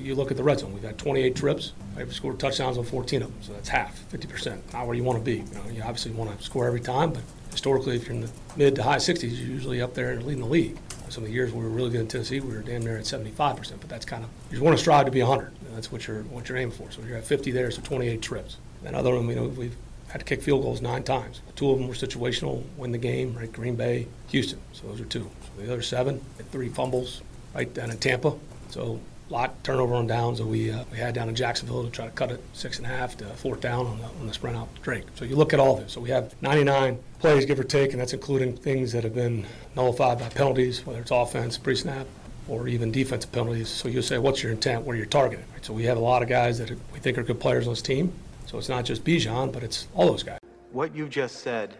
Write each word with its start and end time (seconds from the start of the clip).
You 0.00 0.14
look 0.14 0.30
at 0.30 0.36
the 0.36 0.42
red 0.42 0.60
zone, 0.60 0.72
we've 0.72 0.82
had 0.82 0.98
28 0.98 1.36
trips. 1.36 1.72
We've 1.96 2.12
scored 2.12 2.38
touchdowns 2.38 2.78
on 2.78 2.84
14 2.84 3.22
of 3.22 3.28
them, 3.28 3.42
so 3.42 3.52
that's 3.52 3.68
half, 3.68 4.00
50%. 4.10 4.72
Not 4.72 4.86
where 4.86 4.96
you 4.96 5.04
want 5.04 5.18
to 5.18 5.24
be. 5.24 5.36
You, 5.36 5.54
know, 5.54 5.70
you 5.72 5.82
obviously 5.82 6.12
want 6.12 6.36
to 6.36 6.44
score 6.44 6.66
every 6.66 6.80
time, 6.80 7.12
but 7.12 7.22
historically, 7.50 7.96
if 7.96 8.06
you're 8.06 8.14
in 8.14 8.22
the 8.22 8.30
mid 8.56 8.74
to 8.76 8.82
high 8.82 8.96
60s, 8.96 9.22
you're 9.22 9.48
usually 9.48 9.82
up 9.82 9.94
there 9.94 10.12
and 10.12 10.24
leading 10.24 10.42
the 10.42 10.48
league. 10.48 10.78
Some 11.08 11.24
of 11.24 11.28
the 11.28 11.34
years 11.34 11.52
we 11.52 11.62
were 11.62 11.68
really 11.68 11.90
good 11.90 12.00
in 12.00 12.08
Tennessee, 12.08 12.40
we 12.40 12.54
were 12.54 12.62
damn 12.62 12.82
near 12.82 12.96
at 12.96 13.04
75%, 13.04 13.36
but 13.80 13.88
that's 13.88 14.04
kind 14.04 14.24
of, 14.24 14.30
you 14.52 14.62
want 14.62 14.76
to 14.76 14.80
strive 14.80 15.06
to 15.06 15.10
be 15.10 15.20
100. 15.20 15.52
That's 15.74 15.90
what 15.90 16.06
you're, 16.06 16.22
what 16.24 16.48
you're 16.48 16.58
aiming 16.58 16.74
for. 16.74 16.90
So 16.90 17.02
you're 17.02 17.16
at 17.16 17.24
50 17.24 17.50
there, 17.50 17.70
so 17.70 17.82
28 17.82 18.22
trips. 18.22 18.56
And 18.84 18.94
other 18.94 19.14
than, 19.16 19.28
you 19.28 19.34
know, 19.34 19.48
we've 19.48 19.76
had 20.08 20.20
to 20.20 20.24
kick 20.24 20.42
field 20.42 20.62
goals 20.62 20.80
nine 20.80 21.02
times. 21.02 21.40
Two 21.56 21.70
of 21.70 21.78
them 21.78 21.88
were 21.88 21.94
situational, 21.94 22.62
win 22.76 22.92
the 22.92 22.98
game, 22.98 23.34
right? 23.34 23.52
Green 23.52 23.76
Bay, 23.76 24.06
Houston. 24.28 24.60
So 24.72 24.86
those 24.86 25.00
are 25.00 25.04
two. 25.04 25.28
So 25.42 25.62
the 25.62 25.72
other 25.72 25.82
seven, 25.82 26.20
three 26.50 26.68
fumbles, 26.68 27.22
right 27.54 27.72
down 27.72 27.90
in 27.90 27.98
Tampa. 27.98 28.34
So 28.70 29.00
lot 29.30 29.62
turnover 29.62 29.94
on 29.94 30.06
downs 30.06 30.38
that 30.38 30.46
we 30.46 30.70
uh, 30.70 30.84
we 30.90 30.98
had 30.98 31.14
down 31.14 31.28
in 31.28 31.34
Jacksonville 31.34 31.84
to 31.84 31.90
try 31.90 32.04
to 32.04 32.10
cut 32.12 32.30
it 32.30 32.42
six 32.52 32.78
and 32.78 32.86
a 32.86 32.90
half 32.90 33.16
to 33.18 33.24
fourth 33.26 33.60
down 33.60 33.86
on 33.86 33.98
the, 33.98 34.04
on 34.04 34.26
the 34.26 34.34
sprint 34.34 34.56
out 34.56 34.74
to 34.74 34.80
Drake. 34.82 35.04
So 35.14 35.24
you 35.24 35.36
look 35.36 35.54
at 35.54 35.60
all 35.60 35.76
this. 35.76 35.92
So 35.92 36.00
we 36.00 36.10
have 36.10 36.34
99 36.42 36.98
plays, 37.20 37.46
give 37.46 37.60
or 37.60 37.64
take, 37.64 37.92
and 37.92 38.00
that's 38.00 38.12
including 38.12 38.56
things 38.56 38.92
that 38.92 39.04
have 39.04 39.14
been 39.14 39.46
nullified 39.76 40.18
by 40.18 40.28
penalties, 40.30 40.84
whether 40.84 41.00
it's 41.00 41.10
offense, 41.10 41.56
pre-snap, 41.56 42.06
or 42.48 42.66
even 42.66 42.90
defensive 42.90 43.30
penalties. 43.30 43.68
So 43.68 43.88
you'll 43.88 44.02
say, 44.02 44.18
what's 44.18 44.42
your 44.42 44.52
intent? 44.52 44.84
What 44.84 44.96
are 44.96 44.98
you 44.98 45.06
targeting? 45.06 45.44
Right? 45.52 45.64
So 45.64 45.72
we 45.72 45.84
have 45.84 45.96
a 45.96 46.00
lot 46.00 46.22
of 46.22 46.28
guys 46.28 46.58
that 46.58 46.70
we 46.92 46.98
think 46.98 47.16
are 47.18 47.22
good 47.22 47.40
players 47.40 47.66
on 47.66 47.72
this 47.72 47.82
team. 47.82 48.12
So 48.46 48.58
it's 48.58 48.68
not 48.68 48.84
just 48.84 49.04
Bijan, 49.04 49.52
but 49.52 49.62
it's 49.62 49.86
all 49.94 50.06
those 50.06 50.24
guys. 50.24 50.40
What 50.72 50.94
you 50.94 51.08
just 51.08 51.40
said 51.40 51.76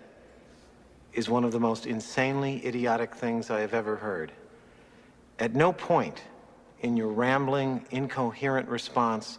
is 1.13 1.29
one 1.29 1.43
of 1.43 1.51
the 1.51 1.59
most 1.59 1.87
insanely 1.87 2.65
idiotic 2.65 3.15
things 3.15 3.51
I 3.51 3.61
have 3.61 3.75
ever 3.75 3.97
heard. 3.97 4.31
At 5.41 5.55
no 5.55 5.73
point 5.73 6.23
in 6.83 6.97
your 6.97 7.09
rambling, 7.09 7.85
incoherent 7.91 8.69
response 8.69 9.39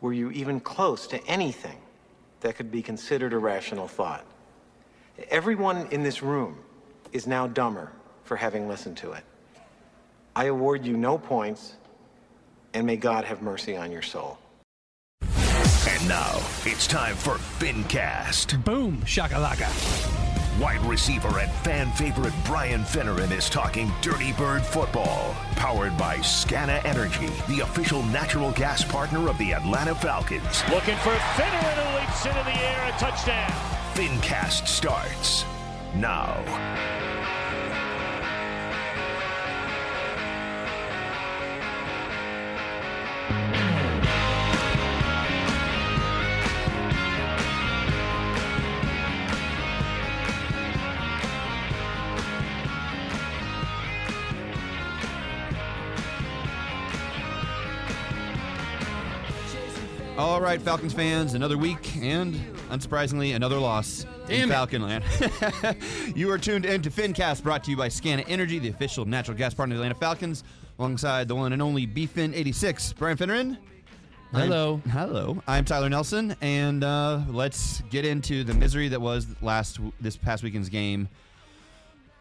were 0.00 0.12
you 0.12 0.30
even 0.30 0.60
close 0.60 1.06
to 1.08 1.24
anything 1.26 1.78
that 2.40 2.56
could 2.56 2.70
be 2.70 2.82
considered 2.82 3.32
a 3.32 3.38
rational 3.38 3.88
thought. 3.88 4.24
Everyone 5.30 5.88
in 5.90 6.02
this 6.02 6.22
room 6.22 6.58
is 7.12 7.26
now 7.26 7.46
dumber 7.46 7.90
for 8.24 8.36
having 8.36 8.68
listened 8.68 8.96
to 8.98 9.12
it. 9.12 9.24
I 10.36 10.44
award 10.44 10.86
you 10.86 10.96
no 10.96 11.18
points, 11.18 11.74
and 12.74 12.86
may 12.86 12.96
God 12.96 13.24
have 13.24 13.42
mercy 13.42 13.76
on 13.76 13.90
your 13.90 14.02
soul. 14.02 14.38
And 15.22 16.08
now 16.08 16.36
it's 16.64 16.86
time 16.86 17.16
for 17.16 17.34
FinnCast. 17.58 18.62
Boom, 18.64 18.98
shakalaka. 18.98 20.27
Wide 20.58 20.80
receiver 20.80 21.38
and 21.38 21.50
fan 21.52 21.92
favorite 21.92 22.34
Brian 22.44 22.82
Finneran 22.82 23.30
is 23.30 23.48
talking 23.48 23.92
Dirty 24.00 24.32
Bird 24.32 24.62
football. 24.62 25.36
Powered 25.52 25.96
by 25.96 26.16
Scana 26.16 26.84
Energy, 26.84 27.30
the 27.46 27.60
official 27.60 28.02
natural 28.04 28.50
gas 28.52 28.82
partner 28.82 29.28
of 29.28 29.38
the 29.38 29.52
Atlanta 29.52 29.94
Falcons. 29.94 30.64
Looking 30.68 30.96
for 30.96 31.14
Finneran 31.36 31.74
who 31.74 31.98
leaps 32.00 32.26
into 32.26 32.42
the 32.42 32.58
air, 32.58 32.92
a 32.92 32.98
touchdown. 32.98 33.52
FinnCast 33.94 34.66
starts 34.66 35.44
now. 35.94 36.97
All 60.38 60.44
right, 60.44 60.62
Falcons 60.62 60.94
fans, 60.94 61.34
another 61.34 61.58
week 61.58 61.96
and, 61.96 62.36
unsurprisingly, 62.70 63.34
another 63.34 63.58
loss 63.58 64.04
in 64.28 64.28
Damn 64.28 64.50
it. 64.50 64.54
Falcon 64.54 64.82
Land. 64.82 65.02
you 66.14 66.30
are 66.30 66.38
tuned 66.38 66.64
in 66.64 66.80
to 66.82 66.90
FinnCast, 66.90 67.42
brought 67.42 67.64
to 67.64 67.72
you 67.72 67.76
by 67.76 67.88
Scana 67.88 68.24
Energy, 68.28 68.60
the 68.60 68.68
official 68.68 69.04
natural 69.04 69.36
gas 69.36 69.52
partner 69.52 69.74
of 69.74 69.80
the 69.80 69.84
Atlanta 69.84 69.98
Falcons, 69.98 70.44
alongside 70.78 71.26
the 71.26 71.34
one 71.34 71.52
and 71.52 71.60
only 71.60 71.88
BFin86. 71.88 72.96
Brian 72.96 73.16
Finneran. 73.16 73.58
Hello. 74.30 74.80
I'm, 74.84 74.90
hello. 74.92 75.42
I'm 75.48 75.64
Tyler 75.64 75.88
Nelson, 75.88 76.36
and 76.40 76.84
uh, 76.84 77.20
let's 77.30 77.80
get 77.90 78.06
into 78.06 78.44
the 78.44 78.54
misery 78.54 78.86
that 78.86 79.00
was 79.00 79.26
last 79.42 79.80
this 80.00 80.16
past 80.16 80.44
weekend's 80.44 80.68
game. 80.68 81.08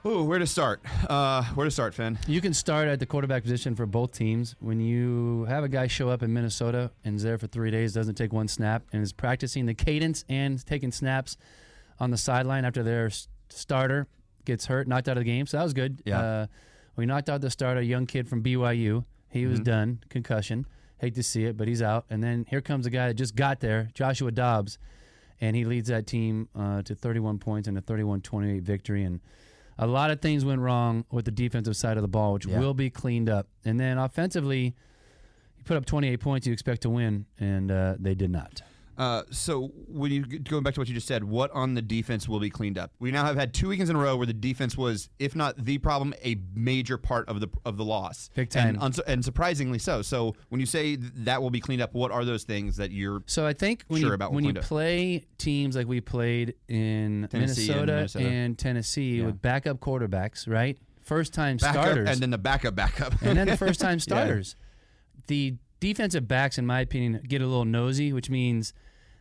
Ooh, 0.08 0.24
where 0.24 0.40
to 0.40 0.48
start? 0.48 0.80
Uh, 1.10 1.44
where 1.54 1.66
to 1.66 1.72
start, 1.72 1.94
Finn? 1.94 2.18
You 2.28 2.40
can 2.40 2.54
start 2.54 2.88
at 2.88 3.02
the 3.02 3.06
quarterback 3.06 3.44
position 3.44 3.76
for 3.76 3.86
both 3.86 4.14
teams. 4.14 4.56
When 4.62 4.80
you 4.80 5.44
have 5.50 5.66
a 5.66 5.68
guy 5.68 5.88
show 5.88 6.08
up 6.08 6.24
in 6.24 6.32
Minnesota 6.34 6.92
and 7.04 7.18
is 7.18 7.24
there 7.24 7.38
for 7.38 7.48
three 7.48 7.72
days, 7.72 7.92
doesn't 7.92 8.16
take 8.16 8.32
one 8.32 8.48
snap, 8.48 8.84
and 8.94 9.04
is 9.04 9.12
practicing 9.12 9.66
the 9.66 9.74
cadence 9.74 10.24
and 10.30 10.66
taking 10.66 10.94
snaps 10.94 11.36
on 12.00 12.12
the 12.12 12.18
sideline 12.18 12.64
after 12.64 12.84
their 12.84 13.10
starter 13.50 14.08
gets 14.46 14.68
hurt, 14.68 14.88
knocked 14.88 15.10
out 15.10 15.18
of 15.18 15.26
the 15.26 15.30
game. 15.30 15.46
So 15.46 15.58
that 15.58 15.64
was 15.64 15.74
good. 15.74 16.02
Yeah. 16.06 16.22
Uh, 16.22 16.48
we 16.96 17.06
knocked 17.06 17.30
out 17.30 17.42
the 17.42 17.50
starter, 17.50 17.82
a 17.82 17.84
young 17.84 18.06
kid 18.06 18.30
from 18.30 18.42
BYU. 18.42 19.04
He 19.30 19.46
was 19.46 19.60
done, 19.60 20.00
concussion. 20.08 20.68
Hate 21.00 21.16
to 21.16 21.24
see 21.24 21.44
it, 21.44 21.58
but 21.58 21.68
he's 21.68 21.82
out. 21.82 22.06
And 22.10 22.24
then 22.24 22.46
here 22.50 22.62
comes 22.62 22.86
a 22.86 22.90
guy 22.90 23.10
that 23.10 23.16
just 23.16 23.36
got 23.36 23.60
there, 23.60 23.90
Joshua 23.94 24.32
Dobbs, 24.32 24.80
and 25.42 25.54
he 25.54 25.66
leads 25.66 25.90
that 25.90 26.08
team 26.08 26.48
uh, 26.56 26.82
to 26.84 26.96
31 26.96 27.40
points 27.40 27.68
and 27.68 27.78
a 27.78 27.82
31-28 27.82 28.62
victory. 28.62 29.04
And 29.04 29.20
a 29.80 29.88
lot 29.88 30.12
of 30.12 30.22
things 30.22 30.44
went 30.44 30.62
wrong 30.62 31.06
with 31.12 31.26
the 31.26 31.32
defensive 31.32 31.76
side 31.76 31.98
of 31.98 32.02
the 32.02 32.08
ball, 32.08 32.34
which 32.34 32.46
Yeah. 32.46 32.60
will 32.60 32.74
be 32.74 32.90
cleaned 32.90 33.30
up. 33.30 33.48
And 33.66 33.80
then 33.80 33.98
offensively, 33.98 34.76
you 35.58 35.64
put 35.66 35.78
up 35.78 35.86
28 35.86 36.18
points, 36.20 36.48
you 36.48 36.54
expect 36.54 36.82
to 36.84 36.90
win, 36.90 37.26
and 37.40 37.72
uh, 37.72 37.96
they 38.00 38.16
did 38.16 38.32
not. 38.32 38.62
Uh, 38.98 39.22
so 39.30 39.68
when 39.88 40.12
you 40.12 40.26
going 40.26 40.64
back 40.64 40.74
to 40.74 40.80
what 40.80 40.88
you 40.88 40.94
just 40.96 41.06
said, 41.08 41.24
what 41.24 41.52
on 41.52 41.76
the 41.76 41.82
defense 41.84 42.28
will 42.28 42.40
be 42.40 42.50
cleaned 42.50 42.80
up? 42.80 42.92
We 43.00 43.12
now 43.12 43.26
have 43.26 43.36
had 43.36 43.54
two 43.54 43.68
weekends 43.70 43.92
in 43.92 43.96
a 43.96 44.00
row 44.00 44.18
where 44.18 44.26
the 44.26 44.34
defense 44.34 44.76
was, 44.76 45.10
if 45.20 45.36
not 45.36 45.64
the 45.64 45.78
problem, 45.78 46.16
a 46.24 46.38
major 46.56 46.98
part 46.98 47.30
of 47.30 47.40
the 47.40 47.48
of 47.64 47.78
the 47.78 47.86
loss, 47.86 48.30
Big 48.34 48.50
time. 48.50 48.80
and, 48.82 49.00
and 49.06 49.24
surprisingly 49.24 49.78
so. 49.78 50.02
So 50.02 50.34
when 50.50 50.60
you 50.60 50.66
say 50.66 50.96
that 50.96 51.42
will 51.44 51.52
be 51.52 51.60
cleaned 51.60 51.82
up, 51.84 51.94
what 51.94 52.12
are 52.12 52.26
those 52.26 52.44
things 52.44 52.78
that 52.78 52.92
you're 52.92 53.22
So 53.28 53.46
I 53.46 53.54
think 53.54 53.84
when 53.88 54.00
Sure 54.02 54.10
you 54.10 54.16
about 54.16 54.34
when 54.34 54.44
you 54.44 54.54
play 54.56 55.26
teams 55.38 55.76
like 55.76 55.88
we 55.88 56.02
played 56.02 56.56
in 56.68 57.28
Tennessee 57.30 57.72
and 57.72 57.86
Minnesota, 57.86 57.92
Minnesota. 57.94 58.26
and 58.28 58.58
Tennessee 58.58 59.20
Yeah. 59.20 59.26
with 59.28 59.42
backup 59.44 59.80
quarterbacks, 59.80 60.48
right? 60.52 60.76
First 61.04 61.34
time 61.36 61.60
starters, 61.60 62.10
and 62.10 62.20
then 62.20 62.32
the 62.32 62.38
backup 62.40 62.76
backup, 62.76 63.14
and 63.22 63.38
then 63.38 63.48
the 63.48 63.58
first 63.58 63.80
time 63.86 63.98
Yeah. 64.00 64.04
starters. 64.04 64.56
The 65.28 65.56
defensive 65.80 66.28
backs, 66.28 66.58
in 66.58 66.66
my 66.66 66.82
opinion, 66.82 67.22
get 67.28 67.42
a 67.42 67.46
little 67.46 67.64
nosy, 67.66 68.12
which 68.12 68.30
means 68.30 68.74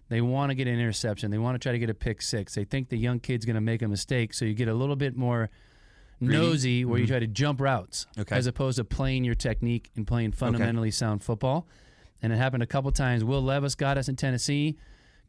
they 0.08 0.20
want 0.20 0.50
to 0.50 0.54
get 0.54 0.66
an 0.68 0.74
interception. 0.78 1.30
They 1.30 1.38
want 1.38 1.54
to 1.54 1.58
try 1.58 1.72
to 1.72 1.78
get 1.78 1.90
a 1.90 1.94
pick 1.94 2.22
six. 2.22 2.54
They 2.54 2.64
think 2.64 2.88
the 2.88 2.98
young 2.98 3.18
kid's 3.20 3.44
going 3.44 3.54
to 3.56 3.60
make 3.60 3.82
a 3.82 3.88
mistake, 3.88 4.34
so 4.34 4.44
you 4.44 4.54
get 4.54 4.68
a 4.68 4.74
little 4.74 4.96
bit 4.96 5.16
more 5.16 5.50
nosy 6.20 6.84
where 6.84 6.98
you 6.98 7.06
try 7.06 7.18
to 7.18 7.26
jump 7.26 7.60
routes 7.60 8.06
Mm-hmm. 8.12 8.20
Okay. 8.22 8.36
as 8.36 8.46
opposed 8.46 8.76
to 8.78 8.84
playing 8.84 9.24
your 9.24 9.34
technique 9.34 9.90
and 9.96 10.06
playing 10.06 10.32
fundamentally 10.32 10.90
sound 10.90 11.22
football. 11.22 11.66
And 12.22 12.32
it 12.32 12.36
happened 12.36 12.62
a 12.62 12.66
couple 12.66 12.90
times. 12.92 13.22
Will 13.24 13.42
Levis 13.42 13.74
got 13.74 13.98
us 13.98 14.08
in 14.08 14.16
Tennessee. 14.16 14.76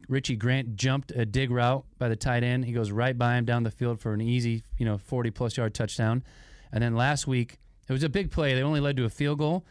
Richie 0.08 0.36
Grant 0.38 0.76
jumped 0.76 1.12
a 1.12 1.26
dig 1.26 1.52
route 1.52 1.84
by 1.98 2.08
the 2.08 2.16
tight 2.16 2.44
end. 2.44 2.64
He 2.66 2.72
goes 2.72 2.92
right 2.92 3.18
by 3.18 3.36
him 3.38 3.44
down 3.46 3.64
the 3.64 3.72
field 3.72 4.00
for 4.00 4.14
an 4.14 4.22
easy, 4.22 4.64
you 4.78 4.86
know, 4.86 4.98
40 4.98 5.32
plus 5.32 5.58
yard 5.58 5.74
touchdown. 5.74 6.24
And 6.72 6.82
then 6.82 6.96
last 6.96 7.28
week, 7.28 7.58
it 7.90 7.94
was 7.94 8.04
a 8.04 8.10
big 8.10 8.32
play. 8.32 8.54
They 8.54 8.62
only 8.64 8.80
led 8.80 8.96
to 8.98 9.06
a 9.06 9.10
field 9.10 9.40
goal, 9.40 9.66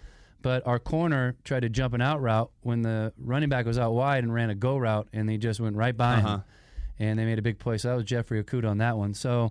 but 0.46 0.64
our 0.64 0.78
corner 0.78 1.34
tried 1.42 1.58
to 1.58 1.68
jump 1.68 1.92
an 1.92 2.00
out 2.00 2.22
route 2.22 2.52
when 2.60 2.82
the 2.82 3.12
running 3.18 3.48
back 3.48 3.66
was 3.66 3.80
out 3.80 3.92
wide 3.94 4.22
and 4.22 4.32
ran 4.32 4.48
a 4.48 4.54
go 4.54 4.76
route, 4.76 5.08
and 5.12 5.28
they 5.28 5.36
just 5.36 5.58
went 5.58 5.74
right 5.74 5.96
by 5.96 6.18
Uh-huh. 6.18 6.34
him. 6.36 6.42
And 7.00 7.18
they 7.18 7.24
made 7.24 7.40
a 7.40 7.42
big 7.42 7.58
play. 7.58 7.78
So 7.78 7.88
that 7.88 7.96
was 7.96 8.04
Jeffrey 8.04 8.40
Okudah 8.44 8.70
on 8.70 8.78
that 8.78 8.96
one. 8.96 9.12
So 9.12 9.50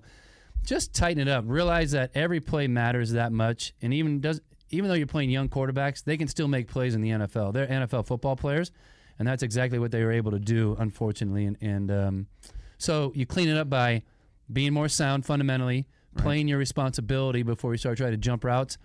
just 0.64 0.94
tighten 0.94 1.20
it 1.22 1.28
up. 1.28 1.44
Realize 1.46 1.92
that 1.92 2.12
every 2.16 2.40
play 2.40 2.68
matters 2.68 3.12
that 3.12 3.34
much, 3.34 3.74
and 3.82 3.94
even 3.94 4.22
does 4.22 4.40
even 4.70 4.88
though 4.88 4.96
you're 4.96 5.06
playing 5.06 5.32
young 5.32 5.50
quarterbacks, 5.50 6.02
they 6.02 6.16
can 6.16 6.30
still 6.30 6.48
make 6.48 6.70
plays 6.70 6.96
in 6.96 7.02
the 7.02 7.10
NFL. 7.10 7.52
They're 7.52 7.68
NFL 7.68 8.06
football 8.08 8.38
players, 8.38 8.72
and 9.20 9.28
that's 9.28 9.44
exactly 9.44 9.80
what 9.80 9.92
they 9.92 10.02
were 10.02 10.14
able 10.14 10.32
to 10.32 10.40
do, 10.40 10.78
unfortunately. 10.80 11.46
And, 11.46 11.58
and 11.60 11.92
um, 11.92 12.28
so 12.78 13.12
you 13.16 13.26
clean 13.26 13.50
it 13.50 13.58
up 13.58 13.70
by 13.70 14.02
being 14.52 14.72
more 14.72 14.88
sound 14.88 15.26
fundamentally, 15.26 15.88
playing 16.18 16.48
your 16.48 16.58
responsibility 16.58 17.44
before 17.44 17.74
you 17.74 17.78
start 17.78 17.98
trying 17.98 18.12
to 18.12 18.18
jump 18.18 18.46
routes, 18.46 18.78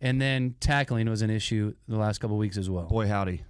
and 0.00 0.20
then 0.20 0.54
tackling 0.60 1.08
was 1.08 1.22
an 1.22 1.30
issue 1.30 1.74
the 1.88 1.96
last 1.98 2.18
couple 2.18 2.36
weeks 2.36 2.56
as 2.56 2.68
well. 2.70 2.84
Boy, 2.86 3.06
howdy. 3.06 3.42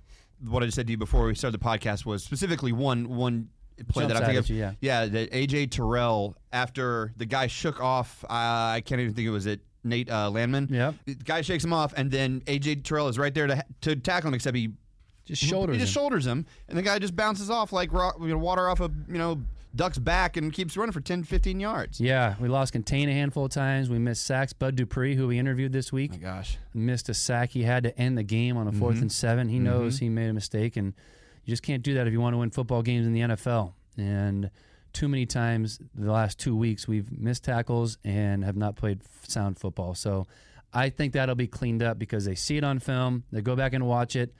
What 0.46 0.62
I 0.62 0.66
just 0.66 0.76
said 0.76 0.86
to 0.86 0.90
you 0.92 0.96
before 0.98 1.26
we 1.26 1.34
started 1.34 1.58
the 1.60 1.64
podcast 1.64 2.06
was 2.06 2.22
specifically 2.24 2.72
one 2.72 3.08
one 3.08 3.48
play 3.88 4.04
Jumps 4.04 4.14
that 4.14 4.22
I 4.22 4.26
think 4.26 4.38
of. 4.38 4.48
you, 4.48 4.56
yeah. 4.56 4.72
yeah, 4.80 5.06
that 5.06 5.30
AJ 5.32 5.70
Terrell 5.70 6.36
after 6.52 7.12
the 7.16 7.26
guy 7.26 7.46
shook 7.48 7.80
off. 7.80 8.24
Uh, 8.24 8.28
I 8.30 8.82
can't 8.84 9.00
even 9.00 9.14
think 9.14 9.26
it 9.26 9.30
was 9.30 9.46
it 9.46 9.60
Nate 9.84 10.10
uh, 10.10 10.30
Landman. 10.30 10.68
Yeah, 10.70 10.92
the 11.06 11.14
guy 11.14 11.40
shakes 11.42 11.64
him 11.64 11.72
off, 11.72 11.92
and 11.96 12.10
then 12.10 12.40
AJ 12.42 12.84
Terrell 12.84 13.08
is 13.08 13.18
right 13.18 13.34
there 13.34 13.46
to 13.46 13.64
to 13.82 13.96
tackle 13.96 14.28
him, 14.28 14.34
except 14.34 14.56
he 14.56 14.70
Just 15.24 15.42
shoulders 15.42 15.76
he 15.76 15.80
just 15.80 15.90
him. 15.90 16.00
shoulders 16.00 16.26
him, 16.26 16.46
and 16.68 16.78
the 16.78 16.82
guy 16.82 16.98
just 16.98 17.14
bounces 17.16 17.50
off 17.50 17.72
like 17.72 17.92
rock, 17.92 18.16
you 18.20 18.28
know, 18.28 18.38
water 18.38 18.68
off 18.68 18.80
a 18.80 18.90
you 19.08 19.18
know 19.18 19.42
ducks 19.74 19.98
back 19.98 20.36
and 20.36 20.52
keeps 20.52 20.76
running 20.76 20.92
for 20.92 21.00
10, 21.00 21.24
15 21.24 21.60
yards. 21.60 22.00
Yeah, 22.00 22.34
we 22.40 22.48
lost 22.48 22.72
contain 22.72 23.08
a 23.08 23.12
handful 23.12 23.44
of 23.44 23.50
times. 23.50 23.88
We 23.90 23.98
missed 23.98 24.24
sacks. 24.24 24.52
Bud 24.52 24.76
Dupree, 24.76 25.14
who 25.14 25.28
we 25.28 25.38
interviewed 25.38 25.72
this 25.72 25.92
week, 25.92 26.12
Oh 26.14 26.18
gosh. 26.18 26.56
missed 26.74 27.08
a 27.08 27.14
sack. 27.14 27.50
He 27.50 27.62
had 27.62 27.82
to 27.84 27.98
end 27.98 28.16
the 28.18 28.22
game 28.22 28.56
on 28.56 28.66
a 28.68 28.72
4th 28.72 28.92
Mm-hmm. 28.94 29.02
and 29.02 29.12
seven. 29.12 29.48
He 29.48 29.58
knows 29.58 29.98
he 29.98 30.08
made 30.08 30.28
a 30.28 30.32
mistake, 30.34 30.76
and 30.76 30.94
you 31.44 31.52
just 31.52 31.62
can't 31.62 31.82
do 31.82 31.94
that 31.94 32.06
if 32.06 32.12
you 32.12 32.20
want 32.20 32.34
to 32.34 32.38
win 32.38 32.50
football 32.50 32.82
games 32.82 33.06
in 33.06 33.12
the 33.12 33.20
NFL. 33.20 33.72
And 33.96 34.50
too 34.92 35.08
many 35.08 35.26
times 35.26 35.78
the 35.94 36.10
last 36.10 36.38
two 36.38 36.56
weeks 36.56 36.88
we've 36.88 37.10
missed 37.16 37.44
tackles 37.44 37.98
and 38.04 38.44
have 38.44 38.56
not 38.56 38.74
played 38.76 39.00
sound 39.26 39.58
football. 39.58 39.94
So 39.94 40.26
I 40.72 40.88
think 40.90 41.12
that'll 41.12 41.34
be 41.34 41.46
cleaned 41.46 41.82
up 41.82 41.98
because 41.98 42.24
they 42.24 42.34
see 42.34 42.56
it 42.56 42.64
on 42.64 42.78
film. 42.78 43.24
They 43.32 43.40
go 43.42 43.54
back 43.54 43.72
and 43.74 43.86
watch 43.86 44.16
it. 44.16 44.34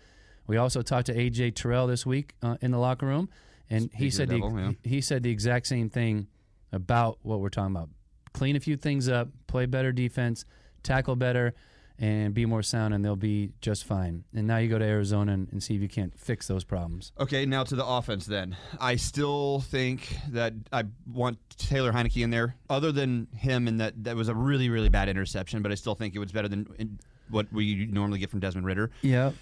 We 0.47 0.57
also 0.57 0.81
talked 0.83 1.07
to 1.07 1.15
AJ 1.15 1.55
Terrell 1.55 1.87
this 1.87 2.07
week 2.07 2.35
uh, 2.43 2.57
in 2.63 2.71
the 2.71 2.79
locker 2.79 3.05
room, 3.07 3.29
and 3.71 3.91
he 3.95 4.11
said 4.11 4.33
of 4.33 4.41
the, 4.41 4.57
yeah. 4.57 4.73
he 4.83 5.01
said 5.01 5.23
the 5.23 5.31
exact 5.31 5.67
same 5.67 5.91
thing 5.91 6.27
about 6.73 7.19
what 7.23 7.41
we're 7.41 7.49
talking 7.49 7.75
about. 7.75 7.91
Clean 8.33 8.57
a 8.57 8.61
few 8.61 8.77
things 8.77 9.09
up, 9.09 9.29
play 9.47 9.67
better 9.67 9.93
defense, 9.93 10.45
tackle 10.83 11.17
better, 11.17 11.55
and 11.99 12.33
be 12.33 12.47
more 12.47 12.63
sound, 12.63 12.95
and 12.95 13.05
they'll 13.05 13.17
be 13.17 13.51
just 13.61 13.85
fine. 13.85 14.23
And 14.35 14.47
now 14.47 14.59
you 14.59 14.69
go 14.69 14.79
to 14.79 14.85
Arizona 14.85 15.33
and, 15.33 15.49
and 15.51 15.63
see 15.63 15.75
if 15.75 15.83
you 15.83 15.89
can't 15.89 16.17
fix 16.17 16.47
those 16.47 16.63
problems. 16.63 17.13
Okay, 17.19 17.45
now 17.45 17.65
to 17.65 17.75
the 17.75 17.85
offense 17.85 18.27
then. 18.27 18.57
I 18.81 18.97
still 18.97 19.61
think 19.61 20.17
that 20.29 20.55
I 20.73 20.85
want 21.13 21.39
Taylor 21.57 21.93
Heinicke 21.93 22.23
in 22.23 22.31
there, 22.31 22.55
other 22.71 22.93
than 22.93 23.27
him, 23.35 23.67
and 23.67 23.81
that 23.81 24.05
that 24.05 24.15
was 24.15 24.29
a 24.29 24.35
really, 24.35 24.69
really 24.69 24.89
bad 24.89 25.09
interception, 25.09 25.61
but 25.61 25.73
I 25.73 25.75
still 25.75 25.97
think 25.97 26.15
it 26.15 26.21
was 26.21 26.31
better 26.31 26.49
than 26.49 26.99
what 27.31 27.53
we 27.53 27.87
normally 27.87 28.21
get 28.21 28.31
from 28.31 28.41
Desmond 28.41 28.67
Ridder. 28.67 28.91
Yeah. 29.03 29.33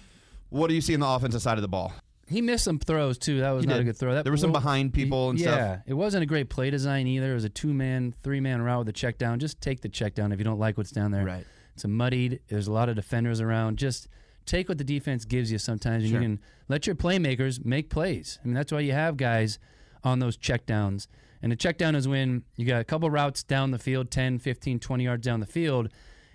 What 0.49 0.67
do 0.67 0.73
you 0.73 0.81
see 0.81 0.93
on 0.95 1.01
the 1.01 1.07
offensive 1.07 1.41
side 1.41 1.57
of 1.57 1.61
the 1.61 1.67
ball? 1.67 1.93
He 2.27 2.41
missed 2.41 2.63
some 2.65 2.77
throws 2.79 3.17
too. 3.17 3.39
That 3.39 3.51
was 3.51 3.63
He 3.63 3.67
not 3.67 3.75
did. 3.75 3.81
a 3.81 3.85
good 3.85 3.97
throw. 3.97 4.13
That 4.13 4.23
There 4.23 4.33
were 4.33 4.37
some 4.37 4.51
behind 4.51 4.93
people 4.93 5.29
and 5.29 5.39
yeah, 5.39 5.45
stuff. 5.75 5.79
it 5.87 5.93
wasn't 5.93 6.23
a 6.23 6.25
great 6.25 6.49
play 6.49 6.69
design 6.69 7.07
either. 7.07 7.31
It 7.31 7.35
was 7.35 7.45
a 7.45 7.49
two-man, 7.49 8.13
three-man 8.23 8.61
route 8.61 8.79
with 8.79 8.89
a 8.89 8.93
check 8.93 9.17
down. 9.17 9.39
Just 9.39 9.61
take 9.61 9.81
the 9.81 9.89
check 9.89 10.13
down 10.13 10.31
if 10.31 10.39
you 10.39 10.43
don't 10.45 10.59
like 10.59 10.77
what's 10.77 10.91
down 10.91 11.11
there. 11.11 11.23
Right. 11.25 11.45
It's 11.73 11.83
a 11.85 11.87
muddied. 11.87 12.41
There's 12.49 12.67
a 12.67 12.71
lot 12.73 12.89
of 12.89 12.95
defenders 12.95 13.39
around. 13.39 13.77
Just 13.77 14.07
take 14.45 14.67
what 14.67 14.77
the 14.77 14.83
defense 14.83 15.25
gives 15.25 15.51
you 15.51 15.57
sometimes, 15.57 16.03
and 16.03 16.11
Sure. 16.11 16.21
you 16.21 16.25
can 16.25 16.39
let 16.67 16.85
your 16.87 16.95
playmakers 16.95 17.63
make 17.63 17.89
plays. 17.89 18.39
I 18.43 18.47
mean, 18.47 18.55
that's 18.55 18.71
why 18.71 18.79
you 18.81 18.91
have 18.93 19.15
guys 19.17 19.59
on 20.03 20.19
those 20.19 20.35
check 20.37 20.65
downs. 20.65 21.07
And 21.41 21.53
a 21.53 21.55
check 21.55 21.77
down 21.77 21.95
is 21.95 22.07
when 22.07 22.43
you 22.55 22.65
got 22.65 22.81
a 22.81 22.83
couple 22.83 23.09
routes 23.11 23.43
down 23.43 23.71
the 23.71 23.77
field, 23.79 24.09
10, 24.09 24.39
15, 24.39 24.79
20 24.79 25.03
yards 25.03 25.23
down 25.25 25.39
the 25.39 25.45
field, 25.45 25.89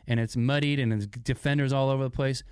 and 0.06 0.20
it's 0.20 0.36
muddied 0.36 0.78
and 0.78 0.92
there's 0.92 1.06
defenders 1.06 1.72
all 1.72 1.90
over 1.90 2.04
the 2.04 2.10
place. 2.10 2.42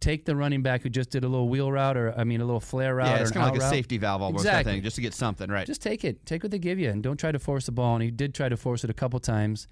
Take 0.00 0.24
the 0.24 0.34
running 0.34 0.62
back 0.62 0.80
who 0.82 0.88
just 0.88 1.10
did 1.10 1.24
a 1.24 1.28
little 1.28 1.48
wheel 1.48 1.70
route, 1.70 1.96
or 1.96 2.14
I 2.18 2.24
mean, 2.24 2.40
a 2.40 2.44
little 2.46 2.60
flare 2.60 2.94
route. 2.94 3.08
Yeah, 3.08 3.18
or 3.18 3.22
it's 3.22 3.30
kind 3.32 3.46
of 3.46 3.52
like 3.52 3.60
a 3.60 3.64
route. 3.64 3.70
safety 3.70 3.98
valve 3.98 4.22
almost, 4.22 4.46
I 4.46 4.48
Exactly. 4.48 4.72
think, 4.72 4.84
just 4.84 4.96
to 4.96 5.02
get 5.02 5.12
something, 5.12 5.50
right? 5.50 5.66
Just 5.66 5.82
take 5.82 6.04
it. 6.04 6.24
Take 6.24 6.42
what 6.42 6.50
they 6.50 6.58
give 6.58 6.78
you, 6.78 6.88
and 6.88 7.02
don't 7.02 7.18
try 7.20 7.30
to 7.32 7.38
force 7.38 7.66
the 7.66 7.72
ball. 7.72 7.94
And 7.96 8.02
he 8.02 8.10
did 8.10 8.34
try 8.34 8.48
to 8.48 8.56
force 8.56 8.82
it 8.82 8.88
a 8.88 8.94
couple 8.94 9.20
times, 9.20 9.68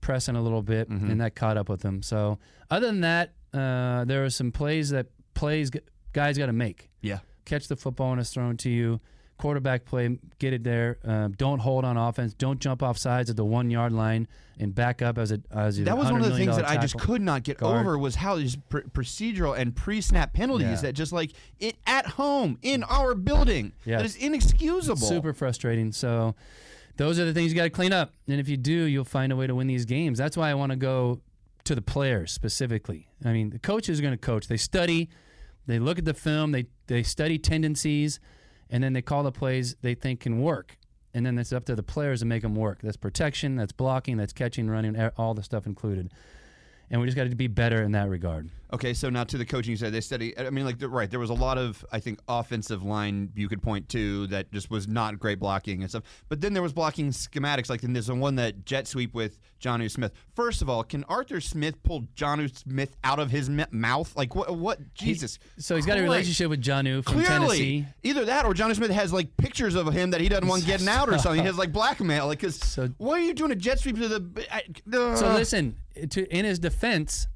pressing 0.00 0.36
a 0.36 0.42
little 0.42 0.62
bit, 0.62 0.88
Mm-hmm. 0.88 1.10
and 1.10 1.20
that 1.20 1.34
caught 1.34 1.56
up 1.56 1.68
with 1.68 1.82
him. 1.82 2.00
So, 2.02 2.38
other 2.70 2.86
than 2.86 3.00
that, 3.00 3.32
uh, 3.52 4.04
there 4.04 4.24
are 4.24 4.30
some 4.30 4.52
plays 4.52 4.90
that 4.90 5.06
plays 5.34 5.70
guys 6.12 6.38
got 6.38 6.46
to 6.46 6.52
make. 6.52 6.90
yeah. 7.00 7.18
Catch 7.44 7.66
the 7.66 7.74
football 7.74 8.10
when 8.10 8.20
it's 8.20 8.30
thrown 8.30 8.56
to 8.58 8.70
you. 8.70 9.00
Quarterback 9.38 9.84
play, 9.84 10.18
get 10.38 10.52
it 10.52 10.62
there. 10.62 10.98
Um, 11.04 11.32
don't 11.32 11.58
hold 11.58 11.84
on 11.84 11.96
offense. 11.96 12.32
Don't 12.32 12.60
jump 12.60 12.80
off 12.82 12.96
sides 12.96 13.28
at 13.28 13.34
the 13.36 13.44
one 13.44 13.70
yard 13.70 13.92
line 13.92 14.28
and 14.60 14.72
back 14.72 15.02
up 15.02 15.18
as 15.18 15.32
a 15.32 15.40
as 15.50 15.78
That 15.78 15.98
was 15.98 16.12
one 16.12 16.20
of 16.22 16.30
the 16.30 16.36
things 16.36 16.54
that 16.54 16.68
I 16.68 16.76
just 16.76 16.96
could 16.98 17.20
not 17.20 17.42
get 17.42 17.58
guard. 17.58 17.80
over 17.80 17.98
was 17.98 18.14
how 18.14 18.36
these 18.36 18.54
pr- 18.54 18.80
procedural 18.92 19.58
and 19.58 19.74
pre-snap 19.74 20.32
penalties 20.32 20.68
Yeah. 20.68 20.80
that 20.82 20.92
just 20.92 21.12
like 21.12 21.32
it 21.58 21.74
at 21.86 22.06
home 22.06 22.58
in 22.62 22.84
our 22.84 23.14
building 23.16 23.72
Yes. 23.84 23.98
that 24.00 24.04
is 24.06 24.16
inexcusable. 24.16 24.96
Super 25.08 25.32
frustrating. 25.32 25.90
So 25.90 26.36
those 26.96 27.18
are 27.18 27.24
the 27.24 27.32
things 27.32 27.50
you 27.50 27.56
got 27.56 27.64
to 27.64 27.70
clean 27.70 27.92
up. 27.92 28.12
And 28.28 28.38
if 28.38 28.48
you 28.48 28.56
do, 28.56 28.72
you'll 28.84 29.04
find 29.04 29.32
a 29.32 29.36
way 29.36 29.48
to 29.48 29.54
win 29.56 29.66
these 29.66 29.86
games. 29.86 30.18
That's 30.18 30.36
why 30.36 30.50
I 30.50 30.54
want 30.54 30.70
to 30.70 30.76
go 30.76 31.20
to 31.64 31.74
the 31.74 31.82
players 31.82 32.30
specifically. 32.30 33.08
I 33.24 33.32
mean, 33.32 33.50
the 33.50 33.58
coach 33.58 33.88
is 33.88 34.00
going 34.00 34.12
to 34.12 34.18
coach. 34.18 34.46
They 34.46 34.56
study, 34.56 35.08
they 35.66 35.80
look 35.80 35.98
at 35.98 36.04
the 36.04 36.14
film, 36.14 36.52
they 36.52 36.66
they 36.86 37.02
study 37.02 37.38
tendencies, 37.38 38.20
and 38.72 38.82
then 38.82 38.94
they 38.94 39.02
call 39.02 39.22
the 39.22 39.30
plays 39.30 39.76
they 39.82 39.94
think 39.94 40.20
can 40.20 40.40
work. 40.40 40.78
And 41.14 41.26
then 41.26 41.38
it's 41.38 41.52
up 41.52 41.66
to 41.66 41.76
the 41.76 41.82
players 41.82 42.20
to 42.20 42.26
make 42.26 42.40
them 42.40 42.56
work. 42.56 42.80
That's 42.82 42.96
protection, 42.96 43.54
that's 43.54 43.70
blocking, 43.70 44.16
that's 44.16 44.32
catching, 44.32 44.68
running, 44.68 44.98
all 45.18 45.34
the 45.34 45.42
stuff 45.42 45.66
included. 45.66 46.10
And 46.92 47.00
we 47.00 47.06
just 47.06 47.16
got 47.16 47.28
to 47.28 47.34
be 47.34 47.46
better 47.48 47.82
in 47.82 47.92
that 47.92 48.08
regard. 48.10 48.50
Okay, 48.74 48.92
so 48.94 49.10
now 49.10 49.24
to 49.24 49.36
the 49.38 49.44
coaching 49.44 49.76
side, 49.76 49.92
they 49.92 50.00
study. 50.00 50.38
I 50.38 50.48
mean, 50.50 50.64
like, 50.64 50.78
the- 50.78 50.88
right, 50.88 51.10
there 51.10 51.20
was 51.20 51.28
a 51.30 51.34
lot 51.34 51.58
of, 51.58 51.84
I 51.92 52.00
think, 52.00 52.20
offensive 52.28 52.82
line 52.82 53.30
you 53.34 53.48
could 53.48 53.62
point 53.62 53.88
to 53.90 54.26
that 54.28 54.50
just 54.52 54.70
was 54.70 54.88
not 54.88 55.18
great 55.18 55.38
blocking 55.38 55.80
and 55.82 55.90
stuff. 55.90 56.04
But 56.30 56.40
then 56.42 56.52
there 56.54 56.62
was 56.62 56.72
blocking 56.72 57.08
schematics, 57.10 57.68
like 57.70 57.82
in 57.82 57.92
this 57.94 58.08
one 58.10 58.34
that 58.36 58.64
jet 58.66 58.86
sweep 58.86 59.12
with 59.14 59.38
Jonnu 59.60 59.90
Smith. 59.90 60.12
First 60.34 60.60
of 60.62 60.68
all, 60.70 60.84
can 60.84 61.04
Arthur 61.04 61.40
Smith 61.40 61.82
pull 61.82 62.02
Jonnu 62.16 62.54
Smith 62.54 62.94
out 63.04 63.18
of 63.18 63.30
his 63.30 63.48
m- 63.50 63.64
mouth? 63.70 64.14
Like, 64.16 64.34
what? 64.34 64.54
What? 64.56 64.94
Jesus. 64.94 65.38
So 65.58 65.76
he's 65.76 65.86
got 65.86 65.98
a 65.98 66.02
relationship 66.02 66.48
with 66.50 66.62
Jonnu 66.62 67.04
from 67.04 67.14
Clearly, 67.22 67.26
Tennessee. 67.26 67.86
either 68.02 68.24
that 68.26 68.44
or 68.46 68.52
Johnny 68.54 68.74
Smith 68.74 68.90
has 68.90 69.12
like 69.14 69.34
pictures 69.38 69.74
of 69.74 69.90
him 69.92 70.10
that 70.10 70.20
he 70.20 70.28
doesn't 70.28 70.46
want 70.48 70.64
getting 70.66 70.88
out 70.88 71.08
or 71.08 71.16
something. 71.18 71.40
He 71.40 71.46
has 71.46 71.56
like 71.58 71.72
blackmail. 71.72 72.26
Like, 72.26 72.40
cause 72.40 72.56
So- 72.62 72.88
why 72.98 73.14
are 73.14 73.20
you 73.20 73.32
doing 73.34 73.50
a 73.52 73.56
jet 73.56 73.80
sweep 73.80 73.96
to 73.96 74.08
the? 74.08 74.46
I, 74.50 74.62
uh, 74.96 75.16
So 75.16 75.32
listen, 75.32 75.76
to, 76.10 76.36
in 76.36 76.44
his 76.44 76.58
defense, 76.58 77.26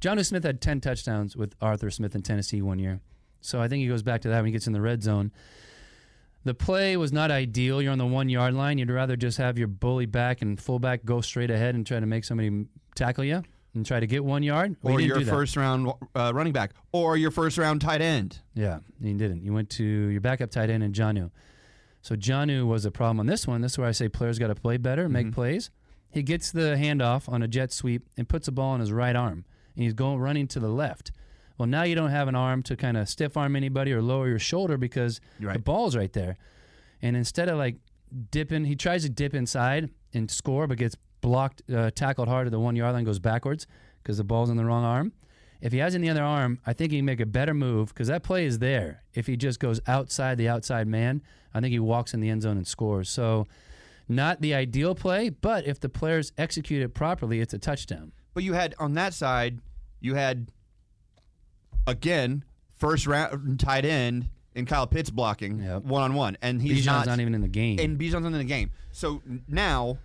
John 0.00 0.22
Smith 0.24 0.44
had 0.44 0.60
10 0.60 0.80
touchdowns 0.80 1.36
with 1.36 1.54
Arthur 1.60 1.90
Smith 1.90 2.14
in 2.14 2.22
Tennessee 2.22 2.62
one 2.62 2.78
year. 2.78 3.00
So 3.40 3.60
I 3.60 3.68
think 3.68 3.82
he 3.82 3.88
goes 3.88 4.02
back 4.02 4.20
to 4.22 4.28
that 4.28 4.36
when 4.36 4.46
he 4.46 4.52
gets 4.52 4.66
in 4.66 4.72
the 4.72 4.80
red 4.80 5.02
zone. 5.02 5.32
The 6.44 6.54
play 6.54 6.96
was 6.96 7.12
not 7.12 7.30
ideal. 7.30 7.80
You're 7.80 7.92
on 7.92 7.98
the 7.98 8.06
one 8.06 8.28
yard 8.28 8.54
line. 8.54 8.78
You'd 8.78 8.90
rather 8.90 9.16
just 9.16 9.38
have 9.38 9.58
your 9.58 9.68
bully 9.68 10.06
back 10.06 10.42
and 10.42 10.60
fullback 10.60 11.04
go 11.04 11.20
straight 11.20 11.50
ahead 11.50 11.74
and 11.74 11.86
try 11.86 12.00
to 12.00 12.06
make 12.06 12.24
somebody 12.24 12.66
tackle 12.96 13.24
you 13.24 13.42
and 13.74 13.86
try 13.86 14.00
to 14.00 14.06
get 14.06 14.24
one 14.24 14.42
yard. 14.42 14.76
Well, 14.82 14.94
or 14.94 15.00
your 15.00 15.20
first 15.24 15.56
round 15.56 15.92
uh, 16.14 16.32
running 16.34 16.52
back, 16.52 16.72
or 16.90 17.16
your 17.16 17.30
first 17.30 17.58
round 17.58 17.80
tight 17.80 18.00
end. 18.00 18.40
Yeah, 18.54 18.80
he 19.00 19.12
didn't. 19.14 19.44
You 19.44 19.52
went 19.52 19.70
to 19.70 19.84
your 19.84 20.20
backup 20.20 20.50
tight 20.50 20.68
end 20.68 20.82
and 20.82 20.94
Jonnu. 20.94 21.30
So 22.02 22.16
Jonnu 22.16 22.66
was 22.66 22.84
a 22.84 22.90
problem 22.90 23.20
on 23.20 23.26
this 23.26 23.46
one. 23.46 23.60
This 23.60 23.72
is 23.72 23.78
where 23.78 23.88
I 23.88 23.92
say 23.92 24.08
players 24.08 24.38
got 24.38 24.48
to 24.48 24.56
play 24.56 24.76
better, 24.76 25.08
make 25.08 25.32
plays. 25.32 25.70
He 26.12 26.22
gets 26.22 26.52
the 26.52 26.76
handoff 26.78 27.28
on 27.28 27.42
a 27.42 27.48
jet 27.48 27.72
sweep 27.72 28.06
and 28.16 28.28
puts 28.28 28.46
the 28.46 28.52
ball 28.52 28.70
on 28.70 28.80
his 28.80 28.92
right 28.92 29.16
arm, 29.16 29.44
and 29.74 29.84
he's 29.84 29.94
going 29.94 30.18
running 30.18 30.46
to 30.48 30.60
the 30.60 30.68
left. 30.68 31.10
Well, 31.58 31.66
now 31.66 31.82
you 31.84 31.94
don't 31.94 32.10
have 32.10 32.28
an 32.28 32.34
arm 32.34 32.62
to 32.64 32.76
kind 32.76 32.96
of 32.96 33.08
stiff 33.08 33.36
arm 33.36 33.56
anybody 33.56 33.92
or 33.92 34.02
lower 34.02 34.28
your 34.28 34.38
shoulder 34.38 34.76
because 34.76 35.20
the 35.54 35.60
ball's 35.60 35.96
right 35.96 36.12
there. 36.12 36.36
And 37.00 37.16
instead 37.16 37.48
of 37.48 37.58
like 37.58 37.76
dipping, 38.30 38.64
he 38.64 38.76
tries 38.76 39.02
to 39.04 39.08
dip 39.08 39.34
inside 39.34 39.90
and 40.12 40.30
score, 40.30 40.66
but 40.66 40.78
gets 40.78 40.96
blocked, 41.20 41.62
uh, 41.72 41.90
tackled 41.92 42.28
hard 42.28 42.46
at 42.46 42.50
the 42.50 42.60
one 42.60 42.76
yard 42.76 42.94
line, 42.94 43.04
goes 43.04 43.18
backwards 43.18 43.66
because 44.02 44.18
the 44.18 44.24
ball's 44.24 44.50
in 44.50 44.56
the 44.56 44.64
wrong 44.64 44.84
arm. 44.84 45.12
If 45.60 45.72
he 45.72 45.78
has 45.78 45.94
it 45.94 45.98
in 45.98 46.02
the 46.02 46.10
other 46.10 46.24
arm, 46.24 46.58
I 46.66 46.72
think 46.72 46.90
he 46.90 46.98
can 46.98 47.04
make 47.06 47.20
a 47.20 47.26
better 47.26 47.54
move 47.54 47.88
because 47.88 48.08
that 48.08 48.24
play 48.24 48.44
is 48.44 48.58
there. 48.58 49.04
If 49.14 49.28
he 49.28 49.36
just 49.36 49.60
goes 49.60 49.80
outside 49.86 50.36
the 50.36 50.48
outside 50.48 50.88
man, 50.88 51.22
I 51.54 51.60
think 51.60 51.70
he 51.70 51.78
walks 51.78 52.12
in 52.12 52.20
the 52.20 52.28
end 52.28 52.42
zone 52.42 52.56
and 52.56 52.66
scores. 52.66 53.08
So, 53.08 53.46
not 54.08 54.40
the 54.40 54.54
ideal 54.54 54.94
play, 54.94 55.28
but 55.28 55.66
if 55.66 55.80
the 55.80 55.88
players 55.88 56.32
execute 56.38 56.82
it 56.82 56.90
properly, 56.90 57.40
it's 57.40 57.54
a 57.54 57.58
touchdown. 57.58 58.12
But 58.34 58.44
you 58.44 58.52
had 58.54 58.74
on 58.78 58.94
that 58.94 59.14
side, 59.14 59.60
you 60.00 60.14
had 60.14 60.50
again 61.86 62.44
first 62.76 63.06
round 63.06 63.60
tight 63.60 63.84
end 63.84 64.28
in 64.54 64.66
Kyle 64.66 64.86
Pitts 64.86 65.10
blocking 65.10 65.60
one 65.60 66.02
on 66.02 66.14
one, 66.14 66.36
and 66.42 66.60
he's 66.60 66.78
Bijan's 66.78 66.86
not, 66.86 67.06
not, 67.06 67.20
even 67.20 67.34
in 67.34 67.40
the 67.40 67.48
game. 67.48 67.78
and 67.78 67.98
Bijan's 67.98 68.14
not 68.14 68.26
in 68.26 68.32
the 68.32 68.44
game. 68.44 68.70
So 68.90 69.22
now 69.48 69.98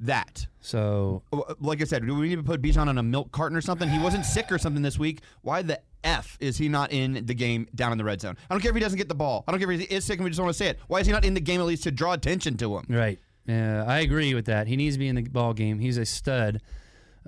that. 0.00 0.46
so, 0.60 1.22
oh, 1.32 1.40
uh, 1.42 1.54
Like 1.60 1.80
I 1.80 1.84
said, 1.84 2.06
do 2.06 2.14
we 2.14 2.28
need 2.28 2.36
to 2.36 2.42
put 2.42 2.60
Bijan 2.60 2.86
on 2.88 2.98
a 2.98 3.02
milk 3.02 3.32
carton 3.32 3.56
or 3.56 3.60
something? 3.60 3.88
He 3.88 3.98
wasn't 3.98 4.24
sick 4.26 4.50
or 4.50 4.58
something 4.58 4.82
this 4.82 4.98
week. 4.98 5.20
Why 5.42 5.62
the 5.62 5.80
F 6.04 6.36
is 6.40 6.58
he 6.58 6.68
not 6.68 6.92
in 6.92 7.24
the 7.26 7.34
game 7.34 7.66
down 7.74 7.92
in 7.92 7.98
the 7.98 8.04
red 8.04 8.20
zone? 8.20 8.36
I 8.48 8.54
don't 8.54 8.60
care 8.60 8.70
if 8.70 8.76
he 8.76 8.80
doesn't 8.80 8.98
get 8.98 9.08
the 9.08 9.14
ball. 9.14 9.44
I 9.46 9.52
don't 9.52 9.60
care 9.60 9.70
if 9.70 9.80
he 9.80 9.86
is 9.86 10.04
sick 10.04 10.18
and 10.18 10.24
we 10.24 10.30
just 10.30 10.40
want 10.40 10.50
to 10.50 10.58
say 10.58 10.68
it. 10.68 10.78
Why 10.88 11.00
is 11.00 11.06
he 11.06 11.12
not 11.12 11.24
in 11.24 11.34
the 11.34 11.40
game 11.40 11.60
at 11.60 11.66
least 11.66 11.84
to 11.84 11.90
draw 11.90 12.12
attention 12.12 12.56
to 12.58 12.76
him? 12.76 12.86
right. 12.88 13.18
Uh, 13.48 13.84
I 13.86 14.00
agree 14.00 14.34
with 14.34 14.46
that. 14.46 14.66
He 14.66 14.76
needs 14.76 14.96
to 14.96 14.98
be 14.98 15.08
in 15.08 15.16
the 15.16 15.22
ball 15.22 15.54
game. 15.54 15.78
He's 15.78 15.98
a 15.98 16.04
stud. 16.04 16.60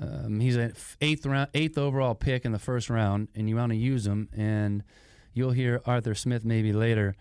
Um, 0.01 0.41
he's 0.41 0.57
an 0.57 0.75
eighth 1.01 1.27
round, 1.27 1.51
eighth 1.55 1.79
overall 1.79 2.15
pick 2.15 2.45
in 2.45 2.53
the 2.53 2.59
first 2.59 2.89
round, 2.89 3.29
and 3.35 3.49
you 3.49 3.57
want 3.57 3.71
to 3.71 3.77
use 3.77 4.07
him. 4.07 4.29
And 4.37 4.83
you'll 5.33 5.53
hear 5.53 5.81
Arthur 5.87 6.15
Smith 6.15 6.45
maybe 6.45 6.73
later 6.73 7.15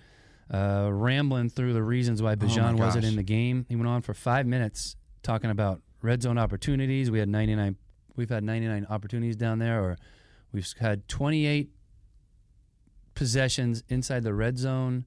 uh, 0.52 0.90
rambling 0.92 1.50
through 1.50 1.74
the 1.74 1.84
reasons 1.84 2.22
why 2.22 2.36
Bijan 2.36 2.78
wasn't 2.78 3.06
in 3.06 3.16
the 3.16 3.24
game. 3.24 3.66
He 3.70 3.76
went 3.76 3.88
on 3.88 4.02
for 4.02 4.14
five 4.14 4.46
minutes 4.46 4.96
talking 5.24 5.50
about 5.50 5.82
red 6.02 6.22
zone 6.22 6.38
opportunities. 6.38 7.12
We 7.12 7.20
had 7.20 7.30
99. 7.30 7.76
We've 8.16 8.30
had 8.30 8.44
99 8.44 8.88
opportunities 8.90 9.36
down 9.36 9.60
there, 9.60 9.84
or 9.84 9.98
we've 10.52 10.68
had 10.80 11.08
28 11.08 11.70
possessions 13.14 13.84
inside 13.90 14.24
the 14.24 14.34
red 14.34 14.58
zone, 14.58 15.06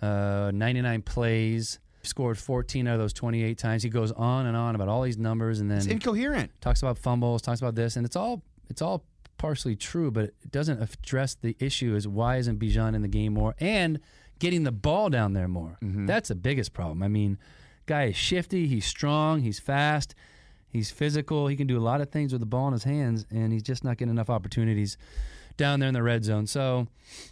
uh, 0.00 0.50
99 0.54 1.02
plays. 1.02 1.78
Scored 2.04 2.38
14 2.38 2.86
out 2.86 2.94
of 2.94 3.00
those 3.00 3.12
28 3.12 3.56
times. 3.58 3.82
He 3.82 3.88
goes 3.88 4.12
on 4.12 4.46
and 4.46 4.56
on 4.56 4.74
about 4.74 4.88
all 4.88 5.02
these 5.02 5.18
numbers, 5.18 5.60
and 5.60 5.70
then 5.70 5.78
It's 5.78 5.86
incoherent. 5.86 6.50
talks 6.60 6.82
about 6.82 6.98
fumbles, 6.98 7.42
talks 7.42 7.60
about 7.60 7.74
this, 7.74 7.96
and 7.96 8.04
it's 8.06 8.16
all 8.16 8.42
it's 8.68 8.82
all 8.82 9.04
partially 9.36 9.76
true, 9.76 10.10
but 10.10 10.24
it 10.24 10.50
doesn't 10.50 10.80
address 10.82 11.34
the 11.34 11.56
issue: 11.58 11.94
is 11.94 12.06
why 12.06 12.36
isn't 12.36 12.58
Bijan 12.58 12.94
in 12.94 13.02
the 13.02 13.08
game 13.08 13.34
more? 13.34 13.54
And 13.58 14.00
getting 14.38 14.64
the 14.64 14.72
ball 14.72 15.10
down 15.10 15.32
there 15.32 15.48
more. 15.48 15.78
Mm-hmm. 15.82 16.06
That's 16.06 16.28
the 16.28 16.34
biggest 16.34 16.72
problem. 16.72 17.02
I 17.02 17.08
mean, 17.08 17.38
guy 17.86 18.04
is 18.04 18.16
shifty, 18.16 18.66
he's 18.66 18.84
strong, 18.84 19.40
he's 19.40 19.58
fast, 19.58 20.14
he's 20.68 20.90
physical, 20.90 21.46
he 21.46 21.56
can 21.56 21.66
do 21.66 21.78
a 21.78 21.80
lot 21.80 22.00
of 22.00 22.10
things 22.10 22.32
with 22.32 22.40
the 22.40 22.46
ball 22.46 22.66
in 22.66 22.72
his 22.72 22.84
hands, 22.84 23.26
and 23.30 23.52
he's 23.52 23.62
just 23.62 23.84
not 23.84 23.96
getting 23.96 24.12
enough 24.12 24.30
opportunities 24.30 24.96
down 25.56 25.80
there 25.80 25.88
in 25.88 25.94
the 25.94 26.02
red 26.02 26.24
zone. 26.24 26.46
So 26.46 26.88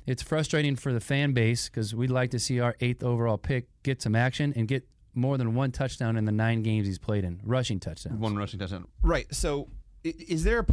it's 0.06 0.22
frustrating 0.22 0.76
for 0.76 0.92
the 0.92 1.00
fan 1.00 1.32
base 1.32 1.68
because 1.68 1.94
we'd 1.94 2.10
like 2.10 2.30
to 2.30 2.38
see 2.38 2.60
our 2.60 2.76
eighth 2.80 3.02
overall 3.02 3.38
pick 3.38 3.66
get 3.82 4.00
some 4.02 4.14
action 4.14 4.52
and 4.56 4.68
get 4.68 4.86
more 5.14 5.36
than 5.36 5.54
one 5.54 5.70
touchdown 5.72 6.16
in 6.16 6.24
the 6.24 6.32
nine 6.32 6.62
games 6.62 6.86
he's 6.86 6.98
played 6.98 7.24
in, 7.24 7.40
rushing 7.44 7.78
touchdowns. 7.80 8.18
One 8.20 8.36
rushing 8.36 8.58
touchdown. 8.60 8.86
Right. 9.02 9.26
So, 9.34 9.68
is 10.04 10.42
there? 10.44 10.60
A, 10.60 10.66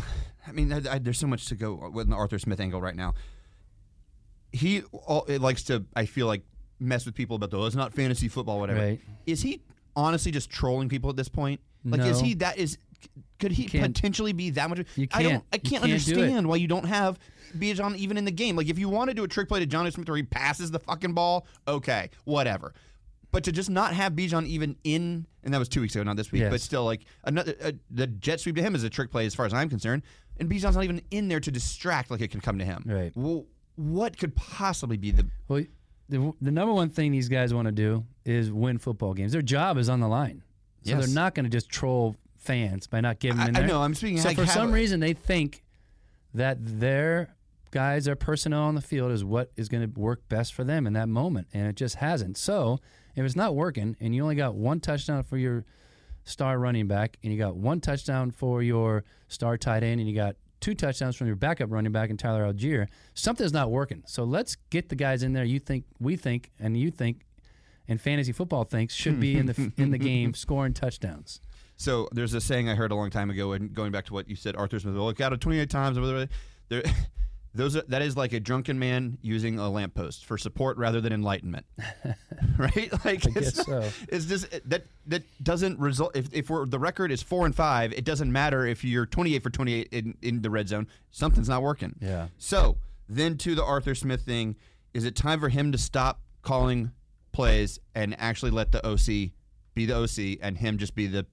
I 0.48 0.52
mean, 0.54 0.72
I, 0.72 0.96
I- 0.96 1.00
there's 1.00 1.20
so 1.20 1.28
much 1.28 1.46
to 1.48 1.56
go 1.56 1.90
with 1.94 2.10
the 2.10 2.16
Arthur 2.16 2.40
Smith 2.40 2.60
angle 2.60 2.82
right 2.82 2.96
now. 2.96 3.14
He 4.52 4.82
all, 4.94 5.26
it 5.26 5.42
likes 5.42 5.64
to. 5.64 5.86
I 5.96 6.06
feel 6.06 6.26
like 6.26 6.42
mess 6.80 7.06
with 7.06 7.14
people 7.16 7.36
about 7.36 7.52
the. 7.52 7.60
Oh, 7.60 7.66
it's 7.66 7.76
not 7.76 7.94
fantasy 7.94 8.28
football, 8.28 8.60
whatever. 8.60 8.80
Right. 8.80 9.00
Is 9.28 9.42
he 9.42 9.62
honestly 9.96 10.32
just 10.32 10.50
trolling 10.50 10.90
people 10.90 11.10
at 11.10 11.16
this 11.16 11.30
point? 11.30 11.60
Like, 11.86 12.02
is 12.02 12.20
he 12.20 12.34
that 12.36 12.58
is? 12.58 12.78
Could 13.40 13.52
he 13.54 13.66
can't- 13.66 13.96
potentially 13.96 14.34
be 14.34 14.50
that 14.52 14.70
much? 14.70 14.80
You 14.96 15.08
I 15.14 15.24
don't. 15.24 15.32
can't- 15.32 15.44
I 15.54 15.58
can't, 15.58 15.72
can't 15.72 15.84
understand 15.86 16.48
why 16.48 16.58
you 16.58 16.68
don't 16.68 16.86
have 16.86 17.20
Bijan 17.58 17.96
even 17.96 18.18
in 18.18 18.26
the 18.26 18.32
game. 18.32 18.56
Like, 18.56 18.68
if 18.70 18.78
you 18.78 18.90
want 18.90 19.10
to 19.10 19.14
do 19.14 19.24
a 19.24 19.28
trick 19.28 19.48
play 19.48 19.60
to 19.60 19.66
Johnny 19.66 19.92
Smith 19.92 20.08
where 20.08 20.18
he 20.18 20.24
passes 20.24 20.72
the 20.72 20.80
fucking 20.80 21.14
ball, 21.14 21.48
okay, 21.68 22.10
whatever. 22.26 22.74
But 23.32 23.44
to 23.46 23.52
just 23.52 23.70
not 23.70 23.94
have 23.94 24.14
Bijan 24.14 24.46
even 24.48 24.76
in, 24.84 25.26
and 25.44 25.54
that 25.54 25.60
was 25.60 25.70
two 25.70 25.82
weeks 25.82 25.96
ago, 25.96 26.04
not 26.04 26.18
this 26.18 26.32
week, 26.32 26.44
but 26.50 26.60
still, 26.62 26.84
like 26.84 27.02
another 27.24 27.54
uh, 27.64 27.72
the 27.92 28.08
jet 28.08 28.40
sweep 28.40 28.56
to 28.56 28.62
him 28.62 28.74
is 28.76 28.84
a 28.84 28.90
trick 28.90 29.12
play 29.12 29.26
as 29.28 29.36
far 29.36 29.46
as 29.46 29.54
I'm 29.54 29.70
concerned, 29.70 30.02
and 30.40 30.50
Bijan's 30.50 30.76
not 30.76 30.84
even 30.84 31.02
in 31.12 31.28
there 31.28 31.40
to 31.40 31.52
distract 31.52 32.10
like 32.12 32.22
it 32.22 32.32
can 32.32 32.42
come 32.42 32.58
to 32.58 32.66
him. 32.66 32.84
Right. 32.88 33.12
Well, 33.16 33.46
what 33.76 34.18
could 34.18 34.36
possibly 34.36 34.98
be 34.98 35.12
the? 35.12 35.28
Well, 35.48 35.64
the, 36.10 36.34
the 36.42 36.52
number 36.52 36.74
one 36.74 36.90
thing 36.90 37.12
these 37.12 37.30
guys 37.30 37.54
want 37.54 37.68
to 37.68 37.72
do 37.72 38.04
is 38.26 38.52
win 38.52 38.80
football 38.80 39.14
games. 39.14 39.32
Their 39.32 39.44
job 39.44 39.78
is 39.78 39.90
on 39.90 40.00
the 40.00 40.08
line. 40.08 40.42
So 40.84 40.92
Yes. 40.96 41.06
they're 41.06 41.14
not 41.16 41.36
going 41.36 41.44
to 41.44 41.50
just 41.52 41.70
troll 41.70 42.16
fans 42.40 42.88
by 42.88 43.02
not 43.02 43.20
giving 43.20 43.38
them 43.38 43.50
in 43.50 43.56
I- 43.58 43.62
I 43.64 43.66
know. 43.66 43.82
I'm 43.82 43.94
speaking 43.94 44.18
So 44.20 44.30
like 44.30 44.38
for 44.38 44.46
some 44.48 44.70
a- 44.70 44.74
reason, 44.74 45.00
they 45.00 45.14
think 45.14 45.64
that 46.34 46.58
their 46.62 47.36
guys, 47.72 48.06
their 48.06 48.16
personnel 48.16 48.64
on 48.64 48.76
the 48.76 48.82
field 48.82 49.12
is 49.12 49.24
what 49.24 49.52
is 49.56 49.70
going 49.70 49.92
to 49.94 50.00
work 50.00 50.28
best 50.30 50.54
for 50.54 50.64
them 50.64 50.88
in 50.88 50.94
that 50.94 51.08
moment, 51.10 51.48
and 51.54 51.68
it 51.68 51.76
just 51.76 51.96
hasn't. 51.96 52.38
So 52.38 52.80
if 53.16 53.24
it's 53.26 53.36
not 53.36 53.56
working, 53.56 53.96
and 54.00 54.16
you 54.16 54.24
only 54.24 54.36
got 54.36 54.56
one 54.56 54.80
touchdown 54.80 55.24
for 55.24 55.38
your 55.38 55.66
star 56.24 56.58
running 56.60 56.88
back, 56.88 57.18
and 57.24 57.32
you 57.34 57.38
got 57.40 57.56
one 57.56 57.80
touchdown 57.82 58.32
for 58.32 58.62
your 58.64 59.04
star 59.28 59.58
tight 59.58 59.84
end, 59.84 60.00
and 60.00 60.10
you 60.10 60.16
got 60.16 60.36
two 60.60 60.74
touchdowns 60.76 61.16
from 61.16 61.28
your 61.28 61.36
backup 61.36 61.72
running 61.72 61.92
back 61.92 62.10
and 62.10 62.20
Tyler 62.20 62.52
Allgeier, 62.52 62.88
something's 63.14 63.54
not 63.54 63.72
working. 63.72 64.04
So 64.06 64.24
let's 64.24 64.56
get 64.70 64.90
the 64.90 64.96
guys 64.96 65.24
in 65.24 65.34
there 65.34 65.44
you 65.46 65.60
think, 65.60 65.86
we 66.00 66.16
think, 66.16 66.52
and 66.60 66.76
you 66.78 66.92
think, 66.92 67.26
and 67.88 68.00
fantasy 68.00 68.32
football 68.32 68.66
thinks 68.66 68.94
should 68.94 69.20
be 69.20 69.36
in 69.38 69.46
the 69.48 69.72
in 69.78 69.92
the 69.92 69.98
game 69.98 70.34
scoring 70.34 70.74
touchdowns. 70.74 71.40
So 71.80 72.10
there's 72.12 72.34
a 72.34 72.42
saying 72.42 72.68
I 72.68 72.76
heard 72.76 72.92
a 72.92 72.96
long 72.96 73.10
time 73.10 73.30
ago, 73.30 73.54
and 73.54 73.74
going 73.74 73.94
back 73.94 74.06
to 74.08 74.14
what 74.14 74.30
you 74.30 74.36
said, 74.36 74.58
Arthur 74.58 74.80
Smith. 74.80 74.96
Look 74.96 75.22
out 75.22 75.32
of 75.32 75.40
28 75.40 75.70
times. 75.70 75.98
whatever, 75.98 76.28
There, 76.68 76.84
those 77.54 77.78
are, 77.78 77.84
that 77.84 78.02
is 78.02 78.18
like 78.18 78.34
a 78.34 78.40
drunken 78.42 78.78
man 78.78 79.18
using 79.22 79.58
a 79.60 79.70
lamppost 79.70 80.26
for 80.26 80.38
support 80.38 80.78
rather 80.78 81.00
than 81.00 81.14
enlightenment, 81.14 81.66
right? 82.58 82.92
Like 83.06 83.26
I 83.26 83.32
it's, 83.34 83.52
guess 83.64 83.66
so. 83.66 83.90
it's 84.10 84.26
just 84.26 84.50
that 84.70 84.84
that 85.08 85.24
doesn't 85.42 85.80
result. 85.80 86.18
If, 86.18 86.34
if 86.34 86.50
we're, 86.50 86.66
the 86.66 86.80
record 86.80 87.14
is 87.14 87.24
four 87.24 87.46
and 87.46 87.56
five, 87.56 87.94
it 87.94 88.04
doesn't 88.04 88.30
matter 88.30 88.66
if 88.66 88.84
you're 88.84 89.06
28 89.06 89.42
for 89.42 89.50
28 89.50 89.88
in, 89.94 90.18
in 90.22 90.42
the 90.42 90.50
red 90.50 90.68
zone. 90.68 90.86
Something's 91.12 91.48
not 91.48 91.62
working. 91.64 91.96
Yeah. 92.02 92.28
So 92.38 92.76
then 93.08 93.38
to 93.38 93.56
the 93.56 93.64
Arthur 93.64 93.96
Smith 93.96 94.24
thing, 94.24 94.58
is 94.94 95.06
it 95.06 95.16
time 95.16 95.40
for 95.40 95.48
him 95.48 95.72
to 95.72 95.78
stop 95.78 96.20
calling 96.42 96.92
plays 97.32 97.80
and 97.96 98.20
actually 98.20 98.52
let 98.52 98.74
the 98.74 98.86
OC 98.86 99.32
be 99.76 99.86
the 99.86 99.96
OC 99.96 100.40
and 100.42 100.58
him 100.58 100.78
just 100.78 100.94
be 100.94 101.08
the 101.08 101.26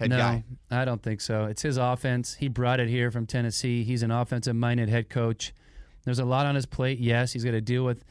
head 0.00 0.10
no, 0.10 0.18
guy? 0.18 0.44
I 0.70 0.84
don't 0.84 1.02
think 1.02 1.20
so. 1.20 1.44
It's 1.44 1.62
his 1.62 1.76
offense. 1.76 2.34
He 2.34 2.48
brought 2.48 2.80
it 2.80 2.88
here 2.88 3.10
from 3.10 3.26
Tennessee. 3.26 3.84
He's 3.84 4.02
an 4.02 4.10
offensive 4.10 4.56
minded 4.56 4.88
head 4.88 5.08
coach. 5.08 5.52
There's 6.04 6.18
a 6.18 6.24
lot 6.24 6.46
on 6.46 6.54
his 6.54 6.66
plate. 6.66 6.98
Yes, 6.98 7.32
he's 7.32 7.44
got 7.44 7.52
to 7.52 7.60
deal 7.60 7.84
with 7.84 8.04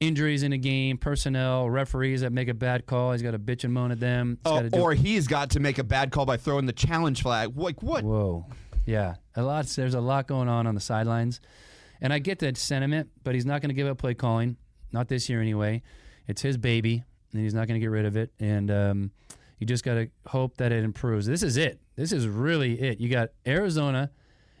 injuries 0.00 0.42
in 0.42 0.52
a 0.52 0.58
game, 0.58 0.98
personnel, 0.98 1.70
referees 1.70 2.20
that 2.20 2.32
make 2.32 2.48
a 2.48 2.54
bad 2.54 2.86
call. 2.86 3.12
He's 3.12 3.22
got 3.22 3.30
to 3.30 3.38
bitch 3.38 3.64
and 3.64 3.72
moan 3.72 3.90
at 3.90 4.00
them. 4.00 4.38
He's 4.44 4.70
Oh, 4.72 4.80
or 4.80 4.94
he's 4.94 5.26
got 5.26 5.50
to 5.50 5.60
make 5.60 5.78
a 5.78 5.84
bad 5.84 6.10
call 6.10 6.26
by 6.26 6.36
throwing 6.36 6.66
the 6.66 6.72
challenge 6.72 7.22
flag. 7.22 7.56
Like 7.56 7.82
what? 7.82 8.04
Whoa. 8.04 8.46
Yeah. 8.84 9.14
A 9.36 9.42
lot 9.42 9.66
there's 9.66 9.94
a 9.94 10.00
lot 10.00 10.26
going 10.26 10.48
on 10.48 10.66
on 10.66 10.74
the 10.74 10.80
sidelines. 10.80 11.40
And 12.00 12.12
I 12.12 12.18
get 12.18 12.40
that 12.40 12.56
sentiment, 12.56 13.10
but 13.22 13.34
he's 13.34 13.46
not 13.46 13.62
going 13.62 13.68
to 13.68 13.74
give 13.74 13.86
up 13.86 13.98
play 13.98 14.14
calling. 14.14 14.56
Not 14.90 15.08
this 15.08 15.28
year 15.28 15.40
anyway. 15.40 15.82
It's 16.26 16.42
his 16.42 16.56
baby, 16.56 17.04
and 17.32 17.42
he's 17.42 17.54
not 17.54 17.68
going 17.68 17.80
to 17.80 17.84
get 17.84 17.90
rid 17.90 18.04
of 18.04 18.16
it. 18.16 18.32
And 18.40 18.70
um, 18.70 19.10
you 19.62 19.66
just 19.66 19.84
got 19.84 19.94
to 19.94 20.08
hope 20.26 20.56
that 20.56 20.72
it 20.72 20.82
improves. 20.82 21.24
This 21.24 21.44
is 21.44 21.56
it. 21.56 21.78
This 21.94 22.10
is 22.10 22.26
really 22.26 22.80
it. 22.80 22.98
You 22.98 23.08
got 23.08 23.28
Arizona, 23.46 24.10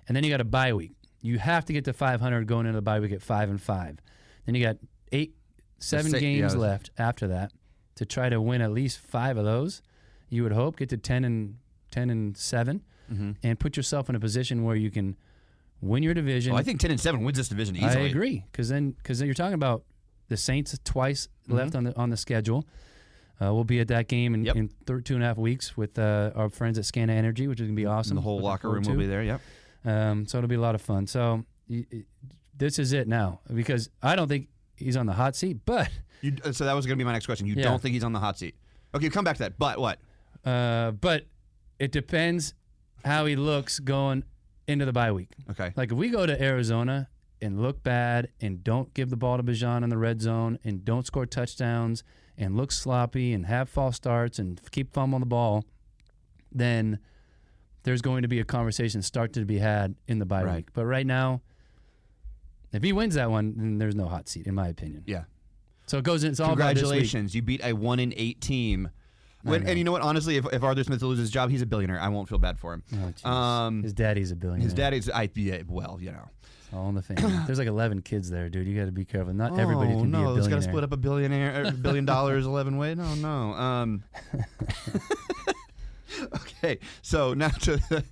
and 0.06 0.16
then 0.16 0.22
you 0.22 0.30
got 0.30 0.40
a 0.40 0.44
bye 0.44 0.72
week. 0.72 0.92
You 1.22 1.40
have 1.40 1.64
to 1.64 1.72
get 1.72 1.84
to 1.86 1.92
500 1.92 2.46
going 2.46 2.66
into 2.66 2.76
the 2.76 2.82
bye 2.82 3.00
week 3.00 3.10
at 3.10 3.20
five 3.20 3.50
and 3.50 3.60
five. 3.60 3.98
Then 4.46 4.54
you 4.54 4.64
got 4.64 4.76
eight, 5.10 5.34
seven 5.80 6.12
games 6.12 6.54
yeah. 6.54 6.60
left 6.60 6.90
after 6.98 7.26
that 7.26 7.50
to 7.96 8.06
try 8.06 8.28
to 8.28 8.40
win 8.40 8.62
at 8.62 8.70
least 8.70 9.00
five 9.00 9.36
of 9.36 9.44
those. 9.44 9.82
You 10.28 10.44
would 10.44 10.52
hope 10.52 10.76
get 10.76 10.88
to 10.90 10.96
10 10.96 11.24
and 11.24 11.56
10 11.90 12.08
and 12.10 12.36
7 12.36 12.82
Mm-hmm. 13.12 13.32
and 13.42 13.58
put 13.60 13.76
yourself 13.76 14.08
in 14.08 14.14
a 14.14 14.20
position 14.20 14.62
where 14.62 14.76
you 14.76 14.90
can 14.90 15.16
win 15.82 16.02
your 16.04 16.14
division. 16.14 16.52
Well, 16.52 16.60
I 16.60 16.62
think 16.62 16.80
ten 16.80 16.90
and 16.92 17.00
seven 17.00 17.24
wins 17.24 17.36
this 17.36 17.48
division 17.48 17.76
easily. 17.76 18.04
I 18.04 18.06
agree 18.06 18.44
because 18.50 18.68
then 18.70 18.92
because 18.92 19.18
then 19.18 19.26
you're 19.26 19.34
talking 19.34 19.52
about 19.54 19.82
the 20.28 20.36
Saints 20.36 20.78
twice 20.84 21.28
Mm-hmm. 21.44 21.54
left 21.58 21.74
on 21.74 21.84
the 21.84 21.96
on 21.98 22.08
the 22.10 22.16
schedule. 22.16 22.64
Uh, 23.40 23.52
we'll 23.52 23.64
be 23.64 23.80
at 23.80 23.88
that 23.88 24.06
game 24.08 24.34
in, 24.34 24.44
Yep. 24.44 24.56
in 24.56 24.70
th- 24.86 25.04
two 25.04 25.14
and 25.14 25.22
a 25.24 25.26
half 25.26 25.36
weeks 25.38 25.76
with 25.76 25.98
uh, 25.98 26.30
our 26.34 26.48
friends 26.48 26.78
at 26.78 26.84
Scana 26.84 27.10
Energy, 27.10 27.48
which 27.48 27.60
is 27.60 27.66
gonna 27.66 27.74
be 27.76 27.86
awesome. 27.86 28.12
And 28.12 28.18
the 28.18 28.22
whole 28.22 28.36
Looking 28.36 28.44
locker 28.48 28.70
room 28.70 28.82
to. 28.84 28.90
will 28.90 28.98
be 28.98 29.06
there. 29.06 29.22
Yep. 29.24 29.40
Um, 29.84 30.26
so 30.26 30.38
it'll 30.38 30.48
be 30.48 30.54
a 30.54 30.60
lot 30.60 30.74
of 30.76 30.82
fun. 30.82 31.06
So 31.06 31.44
y- 31.68 31.84
y- 31.92 32.04
this 32.56 32.78
is 32.78 32.92
it 32.92 33.08
now 33.08 33.40
because 33.52 33.90
I 34.02 34.14
don't 34.14 34.28
think 34.28 34.48
he's 34.76 34.96
on 34.96 35.06
the 35.06 35.12
hot 35.14 35.34
seat, 35.34 35.58
but 35.64 35.90
You, 36.20 36.36
so 36.52 36.64
that 36.64 36.74
was 36.74 36.86
going 36.86 36.96
to 36.96 37.02
be 37.02 37.06
my 37.06 37.12
next 37.12 37.26
question. 37.26 37.46
You 37.48 37.54
Yeah. 37.56 37.64
don't 37.64 37.82
think 37.82 37.94
he's 37.94 38.04
on 38.04 38.12
the 38.12 38.20
hot 38.20 38.38
seat? 38.38 38.54
Okay, 38.94 39.08
come 39.08 39.24
back 39.24 39.36
to 39.36 39.42
that. 39.44 39.58
But 39.58 39.78
what? 39.80 39.98
uh, 40.44 40.92
but 40.92 41.26
it 41.80 41.90
depends 41.90 42.54
how 43.04 43.26
he 43.26 43.34
looks 43.34 43.80
going 43.80 44.22
into 44.68 44.84
the 44.84 44.92
bye 44.92 45.10
week. 45.10 45.30
Okay. 45.50 45.72
Like 45.76 45.90
if 45.90 45.98
we 45.98 46.10
go 46.10 46.26
to 46.26 46.40
Arizona 46.40 47.08
and 47.40 47.60
look 47.60 47.82
bad 47.82 48.28
and 48.40 48.62
don't 48.62 48.94
give 48.94 49.10
the 49.10 49.16
ball 49.16 49.36
to 49.36 49.42
Bijan 49.42 49.82
in 49.82 49.88
the 49.90 49.98
red 49.98 50.20
zone 50.22 50.58
and 50.62 50.84
don't 50.84 51.04
score 51.06 51.26
touchdowns 51.26 52.04
and 52.38 52.56
look 52.56 52.72
sloppy 52.72 53.32
and 53.32 53.46
have 53.46 53.68
false 53.68 53.96
starts 53.96 54.38
and 54.38 54.60
keep 54.70 54.92
fumbling 54.92 55.20
the 55.20 55.26
ball, 55.26 55.64
then 56.50 56.98
there's 57.84 58.02
going 58.02 58.22
to 58.22 58.28
be 58.28 58.40
a 58.40 58.44
conversation 58.44 59.02
start 59.02 59.32
to 59.34 59.44
be 59.44 59.58
had 59.58 59.94
in 60.08 60.18
the 60.18 60.26
bye 60.26 60.42
Right. 60.42 60.56
week. 60.56 60.68
But 60.72 60.86
right 60.86 61.06
now, 61.06 61.42
if 62.72 62.82
he 62.82 62.92
wins 62.92 63.14
that 63.16 63.30
one, 63.30 63.54
then 63.56 63.78
there's 63.78 63.94
no 63.94 64.06
hot 64.06 64.28
seat 64.28 64.46
in 64.46 64.54
my 64.54 64.68
opinion. 64.68 65.04
Yeah. 65.06 65.24
So 65.86 65.98
it 65.98 66.04
goes. 66.04 66.24
It's 66.24 66.40
all 66.40 66.52
about 66.52 66.74
this 66.74 66.82
week. 66.84 66.90
Congratulations, 66.90 67.34
you 67.34 67.42
beat 67.42 67.60
a 67.64 67.72
one 67.72 67.98
in 67.98 68.14
eight 68.16 68.40
team. 68.40 68.90
When, 69.42 69.66
and 69.66 69.76
you 69.76 69.82
know 69.84 69.90
what? 69.90 70.02
Honestly, 70.02 70.36
if, 70.36 70.46
if 70.52 70.62
Arthur 70.62 70.84
Smith 70.84 71.02
loses 71.02 71.22
his 71.24 71.30
job, 71.32 71.50
he's 71.50 71.62
a 71.62 71.66
billionaire. 71.66 72.00
I 72.00 72.08
won't 72.08 72.28
feel 72.28 72.38
bad 72.38 72.60
for 72.60 72.72
him. 72.74 72.84
Oh, 73.24 73.28
um, 73.28 73.82
his 73.82 73.92
daddy's 73.92 74.30
a 74.30 74.36
billionaire. 74.36 74.62
his 74.64 74.72
daddy's, 74.72 75.10
I 75.10 75.28
yeah, 75.34 75.62
well, 75.66 75.98
you 76.00 76.12
know. 76.12 76.28
All 76.72 76.88
in 76.88 76.94
the 76.94 77.02
family. 77.02 77.32
There's 77.46 77.58
like 77.58 77.68
11 77.68 78.02
kids 78.02 78.30
there, 78.30 78.48
dude. 78.48 78.66
You 78.66 78.78
got 78.78 78.86
to 78.86 78.92
be 78.92 79.04
careful. 79.04 79.34
Not 79.34 79.58
everybody 79.58 79.92
oh, 79.92 80.00
can 80.00 80.10
no, 80.10 80.18
be 80.18 80.22
a 80.22 80.26
billionaire. 80.26 80.50
got 80.50 80.56
to 80.56 80.62
split 80.62 80.84
up 80.84 80.92
a 80.92 80.96
billionaire, 80.96 81.64
a 81.64 81.72
billion 81.72 82.04
dollars, 82.04 82.46
eleven 82.46 82.78
ways. 82.78 82.96
No, 82.96 83.14
no. 83.14 83.52
Um, 83.54 84.04
okay, 86.34 86.78
so 87.02 87.34
now 87.34 87.48
to, 87.48 88.04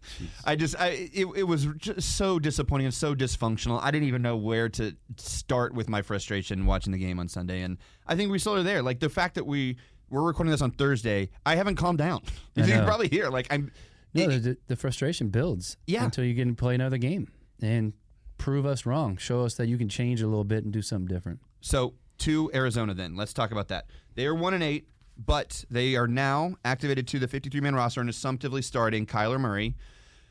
I 0.45 0.57
just, 0.57 0.79
I 0.79 1.09
it, 1.13 1.27
it 1.37 1.43
was 1.45 1.67
just 1.79 2.17
so 2.17 2.39
disappointing 2.39 2.87
and 2.87 2.95
so 2.95 3.15
dysfunctional. 3.15 3.81
I 3.83 3.91
didn't 3.91 4.09
even 4.09 4.23
know 4.23 4.37
where 4.37 4.69
to 4.71 4.95
start 5.17 5.75
with 5.75 5.89
my 5.89 6.03
frustration 6.03 6.67
watching 6.67 6.93
the 6.93 6.99
game 6.99 7.19
on 7.19 7.29
Sunday, 7.29 7.63
and 7.63 7.79
I 8.07 8.17
think 8.17 8.31
we 8.31 8.39
still 8.39 8.57
are 8.57 8.63
there. 8.63 8.83
Like 8.83 9.01
the 9.01 9.09
fact 9.09 9.37
that 9.37 9.47
we 9.47 9.77
we're 10.11 10.23
recording 10.23 10.51
this 10.51 10.63
on 10.63 10.73
Thursday, 10.73 11.31
I 11.47 11.57
haven't 11.57 11.77
calmed 11.77 11.99
down. 11.99 12.23
You 12.55 12.65
can 12.65 12.85
probably 12.85 13.09
hear, 13.09 13.31
like 13.31 13.47
I'm. 13.51 13.71
No, 14.13 14.25
it- 14.25 14.43
the, 14.43 14.57
the 14.67 14.77
frustration 14.77 15.29
builds 15.29 15.77
Yeah. 15.87 16.05
until 16.05 16.25
you 16.25 16.35
get 16.35 16.47
to 16.47 16.55
play 16.55 16.75
another 16.75 16.99
game 16.99 17.31
and 17.63 17.93
prove 18.41 18.65
us 18.65 18.87
wrong. 18.87 19.17
Show 19.19 19.45
us 19.45 19.55
that 19.55 19.67
you 19.69 19.77
can 19.77 19.89
change 19.89 20.23
a 20.23 20.27
little 20.27 20.45
bit 20.45 20.65
and 20.65 20.73
do 20.73 20.81
something 20.83 21.07
different. 21.07 21.41
So 21.61 21.95
to 22.19 22.51
Arizona, 22.55 22.95
then 22.95 23.15
let's 23.15 23.33
talk 23.35 23.51
about 23.53 23.69
that. 23.69 23.85
They 24.15 24.27
are 24.27 24.35
one 24.35 24.55
and 24.55 24.63
eight, 24.63 24.89
but 25.19 25.65
they 25.71 25.95
are 25.97 26.09
now 26.09 26.55
activated 26.65 27.07
to 27.09 27.19
the 27.19 27.29
53-man 27.29 27.75
roster 27.75 28.01
and 28.01 28.09
assumptively 28.09 28.63
starting 28.63 29.05
Kyler 29.07 29.39
Murray, 29.39 29.77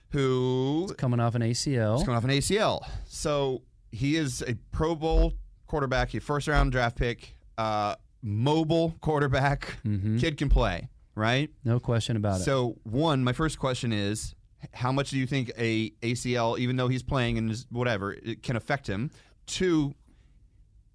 who 0.10 0.94
Coming 0.98 1.20
off 1.20 1.36
an 1.36 1.42
ACL. 1.44 1.98
is 1.98 2.04
coming 2.04 2.18
off 2.18 2.24
an 2.24 2.32
ACL. 2.32 2.82
So 3.06 3.62
he 3.92 4.16
is 4.16 4.42
a 4.42 4.56
Pro 4.72 4.96
Bowl 4.96 5.34
quarterback, 5.68 6.14
a 6.16 6.20
first-round 6.20 6.72
draft 6.72 6.98
pick, 6.98 7.36
uh, 7.58 7.96
mobile 8.24 8.96
quarterback. 9.02 9.78
Kid 10.20 10.38
can 10.38 10.50
play, 10.50 10.90
right? 11.16 11.50
no 11.64 11.80
question 11.80 12.16
about 12.18 12.42
it. 12.42 12.44
So 12.44 12.78
one, 12.84 13.24
my 13.24 13.34
first 13.34 13.60
question 13.60 13.94
is, 13.94 14.34
how 14.74 14.92
much 14.92 15.10
do 15.12 15.18
you 15.18 15.26
think 15.26 15.52
a 15.58 15.92
ACL, 16.02 16.58
even 16.60 16.76
though 16.76 16.88
he's 16.88 17.04
playing 17.04 17.38
and 17.38 17.52
is 17.52 17.66
whatever, 17.70 18.14
it 18.14 18.44
can 18.44 18.56
affect 18.56 18.88
him? 18.88 19.12
Two, 19.48 19.96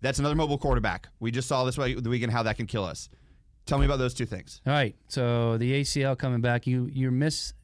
That's 0.00 0.18
another 0.18 0.35
mobile 0.35 0.59
quarterback. 0.59 1.09
We 1.18 1.30
just 1.30 1.49
saw 1.49 1.64
this 1.64 1.78
way 1.78 1.94
the 1.94 2.11
weekend 2.11 2.33
how 2.33 2.42
that 2.42 2.56
can 2.56 2.66
kill 2.66 2.85
us. 2.85 3.09
Tell 3.66 3.78
me 3.78 3.87
about 3.87 3.99
those 3.99 4.12
two 4.12 4.26
things. 4.26 4.61
All 4.66 4.73
right. 4.75 4.94
So 5.09 5.56
the 5.56 5.80
ACL 5.80 6.18
coming 6.18 6.40
back, 6.42 6.66
you 6.66 6.88
you 6.92 7.11
miss 7.11 7.54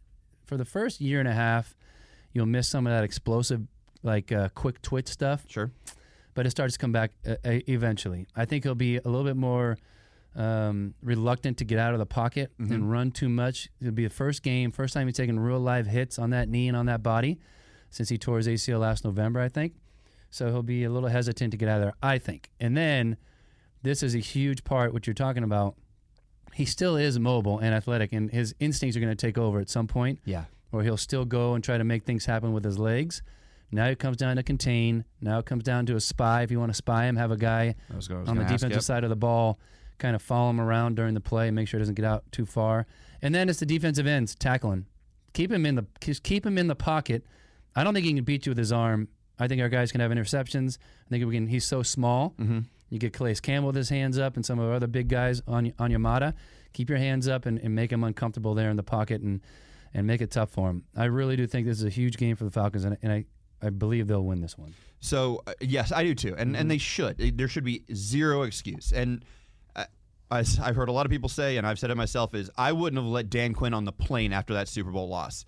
for 0.47 0.57
the 0.57 0.65
first 0.65 1.01
year 1.01 1.21
and 1.21 1.29
a 1.29 1.35
half, 1.35 1.77
you'll 2.33 2.47
miss 2.47 2.67
some 2.69 2.87
of 2.87 2.93
that 2.93 3.05
explosive, 3.05 3.63
like 4.03 4.33
uh, 4.33 4.49
quick 4.55 4.81
twitch 4.81 5.09
stuff. 5.09 5.45
Sure. 5.49 5.71
But 6.33 6.47
it 6.47 6.51
starts 6.51 6.75
to 6.75 6.79
come 6.79 6.93
back 6.93 7.11
uh, 7.27 7.33
uh, 7.45 7.59
eventually. 7.69 8.27
I 8.35 8.47
think 8.47 8.65
he'll 8.65 8.75
be 8.75 8.97
a 8.97 9.03
little 9.05 9.25
bit 9.25 9.37
more 9.37 9.77
um, 10.37 10.95
reluctant 11.03 11.59
to 11.59 11.65
get 11.65 11.79
out 11.79 11.93
of 11.93 11.99
the 11.99 12.07
pocket 12.07 12.53
and 12.59 12.91
run 12.91 13.11
too 13.11 13.29
much. 13.29 13.69
It'll 13.81 13.93
be 13.93 14.05
the 14.05 14.11
first 14.11 14.43
game, 14.43 14.71
first 14.71 14.95
time 14.95 15.07
he's 15.07 15.17
taking 15.17 15.39
real 15.39 15.59
live 15.61 15.87
hits 15.87 16.19
on 16.19 16.31
that 16.31 16.49
knee 16.49 16.69
and 16.69 16.77
on 16.77 16.87
that 16.87 17.03
body 17.03 17.39
since 17.91 18.09
he 18.09 18.17
tore 18.17 18.37
his 18.37 18.47
ACL 18.47 18.81
last 18.81 19.05
November, 19.05 19.41
I 19.41 19.49
think. 19.49 19.75
So 20.31 20.47
he'll 20.47 20.63
be 20.63 20.85
a 20.85 20.91
little 20.91 21.09
hesitant 21.09 21.51
to 21.51 21.57
get 21.57 21.69
out 21.69 21.79
of 21.79 21.83
there, 21.83 21.95
I 22.03 22.19
think. 22.19 22.51
And 22.61 22.77
then 22.77 23.17
this 23.83 24.03
is 24.03 24.15
a 24.15 24.19
huge 24.19 24.63
part, 24.63 24.93
what 24.93 25.07
you're 25.07 25.15
talking 25.15 25.43
about. 25.43 25.75
He 26.55 26.65
still 26.65 26.97
is 26.97 27.19
mobile 27.19 27.59
and 27.59 27.75
athletic, 27.75 28.13
and 28.13 28.31
his 28.31 28.55
instincts 28.61 28.97
are 28.97 29.01
going 29.01 29.17
to 29.17 29.27
take 29.27 29.39
over 29.39 29.59
at 29.61 29.69
some 29.69 29.87
point 29.87 30.21
Yeah. 30.25 30.45
or 30.73 30.83
he'll 30.83 30.97
still 30.97 31.25
go 31.25 31.55
and 31.55 31.65
try 31.65 31.79
to 31.79 31.85
make 31.85 32.05
things 32.05 32.27
happen 32.27 32.53
with 32.53 32.65
his 32.65 32.79
legs. 32.79 33.23
Now 33.73 33.87
it 33.87 33.99
comes 33.99 34.17
down 34.17 34.37
to 34.37 34.43
contain. 34.43 35.05
Now 35.21 35.39
it 35.39 35.47
comes 35.47 35.63
down 35.63 35.87
to 35.87 35.97
a 35.97 36.01
spy. 36.01 36.43
If 36.43 36.51
you 36.51 36.59
want 36.59 36.71
to 36.71 36.77
spy 36.77 37.07
him, 37.07 37.17
have 37.17 37.31
a 37.31 37.37
guy 37.37 37.75
on 38.29 38.37
the 38.37 38.43
defensive 38.45 38.71
yep. 38.73 38.83
side 38.83 39.05
of 39.05 39.11
the 39.11 39.17
ball, 39.17 39.59
kind 40.01 40.17
of 40.17 40.23
follow 40.23 40.51
him 40.51 40.61
around 40.61 40.97
during 40.97 41.15
the 41.15 41.21
play, 41.21 41.51
make 41.51 41.69
sure 41.69 41.79
he 41.79 41.83
doesn't 41.83 41.95
get 41.95 42.05
out 42.05 42.25
too 42.33 42.47
far. 42.47 42.87
And 43.23 43.35
then 43.35 43.49
it's 43.49 43.61
the 43.61 43.67
defensive 43.67 44.07
ends 44.07 44.35
tackling. 44.35 44.87
Keep 45.33 45.53
him 45.53 45.65
in 45.65 45.77
the 45.77 45.87
keep 46.01 46.45
him 46.45 46.59
in 46.59 46.67
the 46.67 46.75
pocket. 46.75 47.25
I 47.77 47.85
don't 47.85 47.95
think 47.95 48.05
he 48.07 48.13
can 48.13 48.25
beat 48.25 48.47
you 48.47 48.51
with 48.51 48.59
his 48.59 48.73
arm. 48.73 49.09
I 49.39 49.47
think 49.47 49.63
our 49.63 49.69
guys 49.69 49.93
can 49.93 50.01
have 50.01 50.11
interceptions. 50.11 50.79
I 51.07 51.11
think 51.11 51.25
we 51.25 51.35
can. 51.35 51.47
He's 51.47 51.65
so 51.65 51.83
small. 51.83 52.35
Mm-hmm. 52.41 52.61
You 52.89 52.99
get 52.99 53.13
Calais 53.13 53.37
Campbell 53.37 53.69
with 53.69 53.77
his 53.77 53.89
hands 53.89 54.19
up, 54.19 54.35
and 54.35 54.45
some 54.45 54.59
of 54.59 54.69
our 54.69 54.75
other 54.75 54.89
big 54.89 55.09
guys 55.09 55.41
on 55.47 55.73
on 55.79 55.91
Yamada. 55.91 56.35
Keep 56.73 56.89
your 56.89 56.99
hands 56.99 57.29
up 57.29 57.47
and, 57.47 57.59
and 57.59 57.75
make 57.75 57.93
him 57.93 58.05
uncomfortable 58.05 58.55
there 58.55 58.71
in 58.71 58.77
the 58.77 58.83
pocket 58.83 59.23
and 59.23 59.41
and 59.95 60.07
make 60.07 60.21
it 60.21 60.31
tough 60.31 60.51
for 60.51 60.69
him. 60.69 60.85
I 60.97 61.05
really 61.05 61.37
do 61.37 61.47
think 61.47 61.67
this 61.67 61.79
is 61.79 61.85
a 61.85 61.91
huge 61.91 62.17
game 62.17 62.37
for 62.37 62.45
the 62.45 62.51
Falcons, 62.51 62.85
and, 62.85 62.97
and 63.03 63.13
I 63.13 63.25
I 63.63 63.71
believe 63.71 64.09
they'll 64.09 64.25
win 64.25 64.41
this 64.41 64.59
one. 64.59 64.75
So 65.01 65.43
uh, 65.47 65.53
yes, 65.61 65.93
I 65.93 66.03
do 66.05 66.15
too, 66.15 66.35
and 66.37 66.57
and 66.57 66.71
they 66.71 66.79
should. 66.79 67.19
There 67.37 67.49
should 67.49 67.65
be 67.65 67.85
zero 67.95 68.43
excuse. 68.43 68.93
And 68.93 69.25
I've 70.31 70.77
heard 70.77 70.89
a 70.89 70.93
lot 70.93 71.07
of 71.07 71.11
people 71.11 71.29
say, 71.29 71.57
and 71.57 71.67
I've 71.67 71.79
said 71.79 71.91
it 71.91 71.97
myself, 71.97 72.35
is 72.35 72.51
I 72.57 72.73
wouldn't 72.73 73.03
have 73.03 73.11
let 73.11 73.31
Dan 73.31 73.53
Quinn 73.55 73.75
on 73.75 73.85
the 73.85 73.93
plane 73.93 74.33
after 74.33 74.55
that 74.55 74.69
Super 74.69 74.91
Bowl 74.91 75.09
loss. 75.09 75.45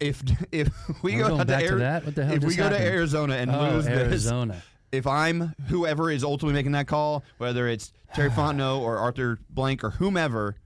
If 0.00 0.22
if 0.52 0.70
we 1.02 1.16
We're 1.16 1.28
go 1.28 1.38
out 1.40 1.46
back 1.46 1.64
to 1.66 1.76
that? 1.76 2.04
What 2.04 2.14
the 2.14 2.24
hell 2.24 2.34
if 2.36 2.44
we 2.44 2.54
go 2.56 2.68
to? 2.70 2.80
Arizona 2.80 3.34
and 3.36 3.50
Oh, 3.50 3.70
lose 3.72 3.84
this, 3.86 3.94
Arizona. 3.98 4.62
if 4.92 5.06
I'm 5.06 5.52
whoever 5.68 6.10
is 6.10 6.22
ultimately 6.24 6.54
making 6.54 6.72
that 6.72 6.86
call, 6.86 7.24
whether 7.38 7.68
it's 7.68 7.92
Terry 8.14 8.30
Fontenot 8.38 8.80
or 8.80 8.98
Arthur 8.98 9.38
Blank 9.50 9.84
or 9.84 9.90
whomever, 9.90 10.56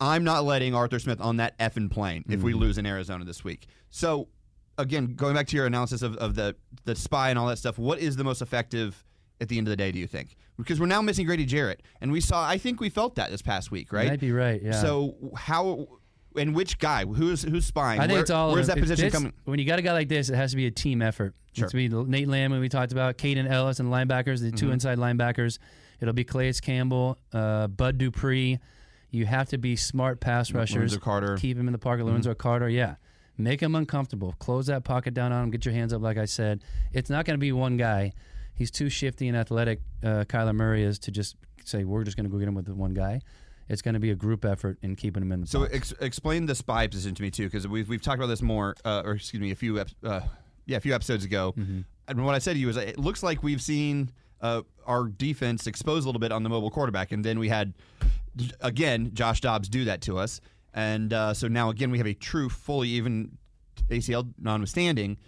I'm 0.00 0.24
not 0.24 0.44
letting 0.44 0.74
Arthur 0.74 0.98
Smith 0.98 1.20
on 1.20 1.38
that 1.38 1.58
effing 1.58 1.90
plane 1.90 2.24
if 2.28 2.40
Mm. 2.40 2.44
we 2.44 2.52
lose 2.54 2.78
in 2.78 2.86
Arizona 2.86 3.24
this 3.24 3.42
week. 3.44 3.66
So, 3.90 4.28
again, 4.76 5.14
going 5.14 5.34
back 5.34 5.46
to 5.48 5.56
your 5.56 5.66
analysis 5.66 6.02
of, 6.02 6.16
of 6.16 6.34
the 6.34 6.54
the 6.84 6.94
spy 6.94 7.30
and 7.30 7.38
all 7.38 7.46
that 7.48 7.58
stuff, 7.58 7.78
what 7.78 7.98
is 7.98 8.16
the 8.16 8.24
most 8.24 8.40
effective 8.42 9.04
at 9.40 9.48
the 9.48 9.58
end 9.58 9.66
of 9.66 9.70
the 9.70 9.76
day? 9.76 9.90
Do 9.90 9.98
you 9.98 10.06
think? 10.06 10.36
Because 10.58 10.80
we're 10.80 10.86
now 10.86 11.00
missing 11.00 11.24
Grady 11.24 11.46
Jarrett, 11.46 11.82
and 12.00 12.10
we 12.10 12.20
saw. 12.20 12.46
I 12.46 12.58
think 12.58 12.80
we 12.80 12.88
felt 12.90 13.14
that 13.14 13.30
this 13.30 13.42
past 13.42 13.70
week, 13.70 13.92
right? 13.92 14.08
Might 14.08 14.20
be 14.20 14.32
right. 14.32 14.60
Yeah. 14.60 14.72
So 14.72 15.14
how 15.36 15.86
and 16.36 16.54
which 16.54 16.78
guy? 16.78 17.04
Who's 17.04 17.42
who's 17.42 17.64
spying? 17.64 18.00
I 18.00 18.04
think 18.04 18.12
Where- 18.12 18.20
it's 18.22 18.30
all. 18.30 18.52
Where's 18.52 18.66
that 18.66 18.78
position 18.78 19.04
this- 19.06 19.14
coming? 19.14 19.32
When 19.44 19.58
you 19.60 19.64
got 19.64 19.78
a 19.78 19.82
guy 19.82 19.92
like 19.92 20.08
this, 20.08 20.28
it 20.30 20.34
has 20.34 20.50
to 20.50 20.56
be 20.56 20.66
a 20.66 20.70
team 20.70 21.00
effort. 21.00 21.34
Sure. 21.52 21.64
It's 21.66 21.72
be 21.72 21.88
Nate 21.88 22.28
Landman 22.28 22.60
we 22.60 22.68
talked 22.68 22.92
about, 22.92 23.18
Kaden 23.18 23.48
Elliss 23.50 23.80
and 23.80 23.88
linebackers, 23.88 24.40
the 24.40 24.48
Mm-hmm. 24.48 24.56
two 24.56 24.70
inside 24.72 24.98
linebackers. 24.98 25.58
It'll 26.00 26.14
be 26.14 26.22
Calais 26.24 26.54
Campbell, 26.62 27.18
uh, 27.32 27.66
Bud 27.68 27.98
Dupree. 27.98 28.58
You 29.10 29.26
have 29.26 29.48
to 29.48 29.58
be 29.58 29.74
smart 29.74 30.20
pass 30.20 30.52
rushers. 30.52 30.76
Lorenzo 30.76 30.98
Carter. 30.98 31.26
Mm-hmm. 31.28 31.36
Keep 31.40 31.56
him 31.58 31.66
in 31.68 31.72
the 31.72 31.78
pocket. 31.78 32.04
Lorenzo 32.04 32.34
Carter. 32.34 32.68
Yeah. 32.68 32.96
Make 33.36 33.60
him 33.62 33.74
uncomfortable. 33.76 34.34
Close 34.40 34.66
that 34.66 34.84
pocket 34.84 35.14
down 35.14 35.32
on 35.32 35.44
him. 35.44 35.50
Get 35.50 35.64
your 35.64 35.72
hands 35.74 35.92
up, 35.92 36.02
like 36.02 36.18
I 36.18 36.24
said. 36.24 36.62
It's 36.92 37.08
not 37.08 37.24
going 37.24 37.34
to 37.34 37.40
be 37.40 37.52
one 37.52 37.76
guy. 37.76 38.12
He's 38.58 38.72
too 38.72 38.90
shifty 38.90 39.28
and 39.28 39.36
athletic. 39.36 39.80
Uh, 40.02 40.24
Kyler 40.24 40.54
Murray 40.54 40.82
is 40.82 40.98
to 41.00 41.12
just 41.12 41.36
say 41.64 41.84
we're 41.84 42.02
just 42.02 42.16
going 42.16 42.24
to 42.26 42.30
go 42.30 42.38
get 42.38 42.48
him 42.48 42.54
with 42.54 42.66
the 42.66 42.74
one 42.74 42.92
guy. 42.92 43.20
It's 43.68 43.82
going 43.82 43.94
to 43.94 44.00
be 44.00 44.10
a 44.10 44.16
group 44.16 44.44
effort 44.44 44.78
in 44.82 44.96
keeping 44.96 45.22
him 45.22 45.30
in 45.30 45.42
the 45.42 45.46
So 45.46 45.62
ex- 45.64 45.94
explain 46.00 46.46
the 46.46 46.54
spy 46.54 46.88
position 46.88 47.14
to 47.14 47.22
me 47.22 47.30
too, 47.30 47.44
because 47.44 47.68
we've 47.68 47.88
we've 47.88 48.02
talked 48.02 48.18
about 48.18 48.26
this 48.26 48.42
more, 48.42 48.74
uh, 48.84 49.02
or 49.04 49.12
excuse 49.12 49.40
me, 49.40 49.52
a 49.52 49.54
few 49.54 49.78
ep- 49.78 49.90
uh, 50.02 50.22
yeah, 50.66 50.76
a 50.76 50.80
few 50.80 50.94
episodes 50.94 51.24
ago. 51.24 51.54
Mm-hmm. 51.56 51.80
And 52.08 52.24
what 52.24 52.34
I 52.34 52.38
said 52.38 52.54
to 52.54 52.58
you 52.58 52.68
is, 52.68 52.76
it 52.76 52.98
looks 52.98 53.22
like 53.22 53.42
we've 53.42 53.62
seen 53.62 54.10
uh, 54.40 54.62
our 54.86 55.04
defense 55.04 55.66
exposed 55.66 56.04
a 56.04 56.08
little 56.08 56.20
bit 56.20 56.32
on 56.32 56.42
the 56.42 56.48
mobile 56.48 56.70
quarterback, 56.70 57.12
and 57.12 57.24
then 57.24 57.38
we 57.38 57.48
had 57.48 57.74
again 58.60 59.10
Josh 59.14 59.40
Dobbs 59.40 59.68
do 59.68 59.84
that 59.84 60.00
to 60.02 60.18
us, 60.18 60.40
and 60.74 61.12
uh, 61.12 61.34
so 61.34 61.46
now 61.46 61.70
again 61.70 61.90
we 61.90 61.98
have 61.98 62.06
a 62.06 62.14
true, 62.14 62.48
fully 62.48 62.88
even 62.88 63.36
ACL 63.90 64.32
notwithstanding. 64.40 65.18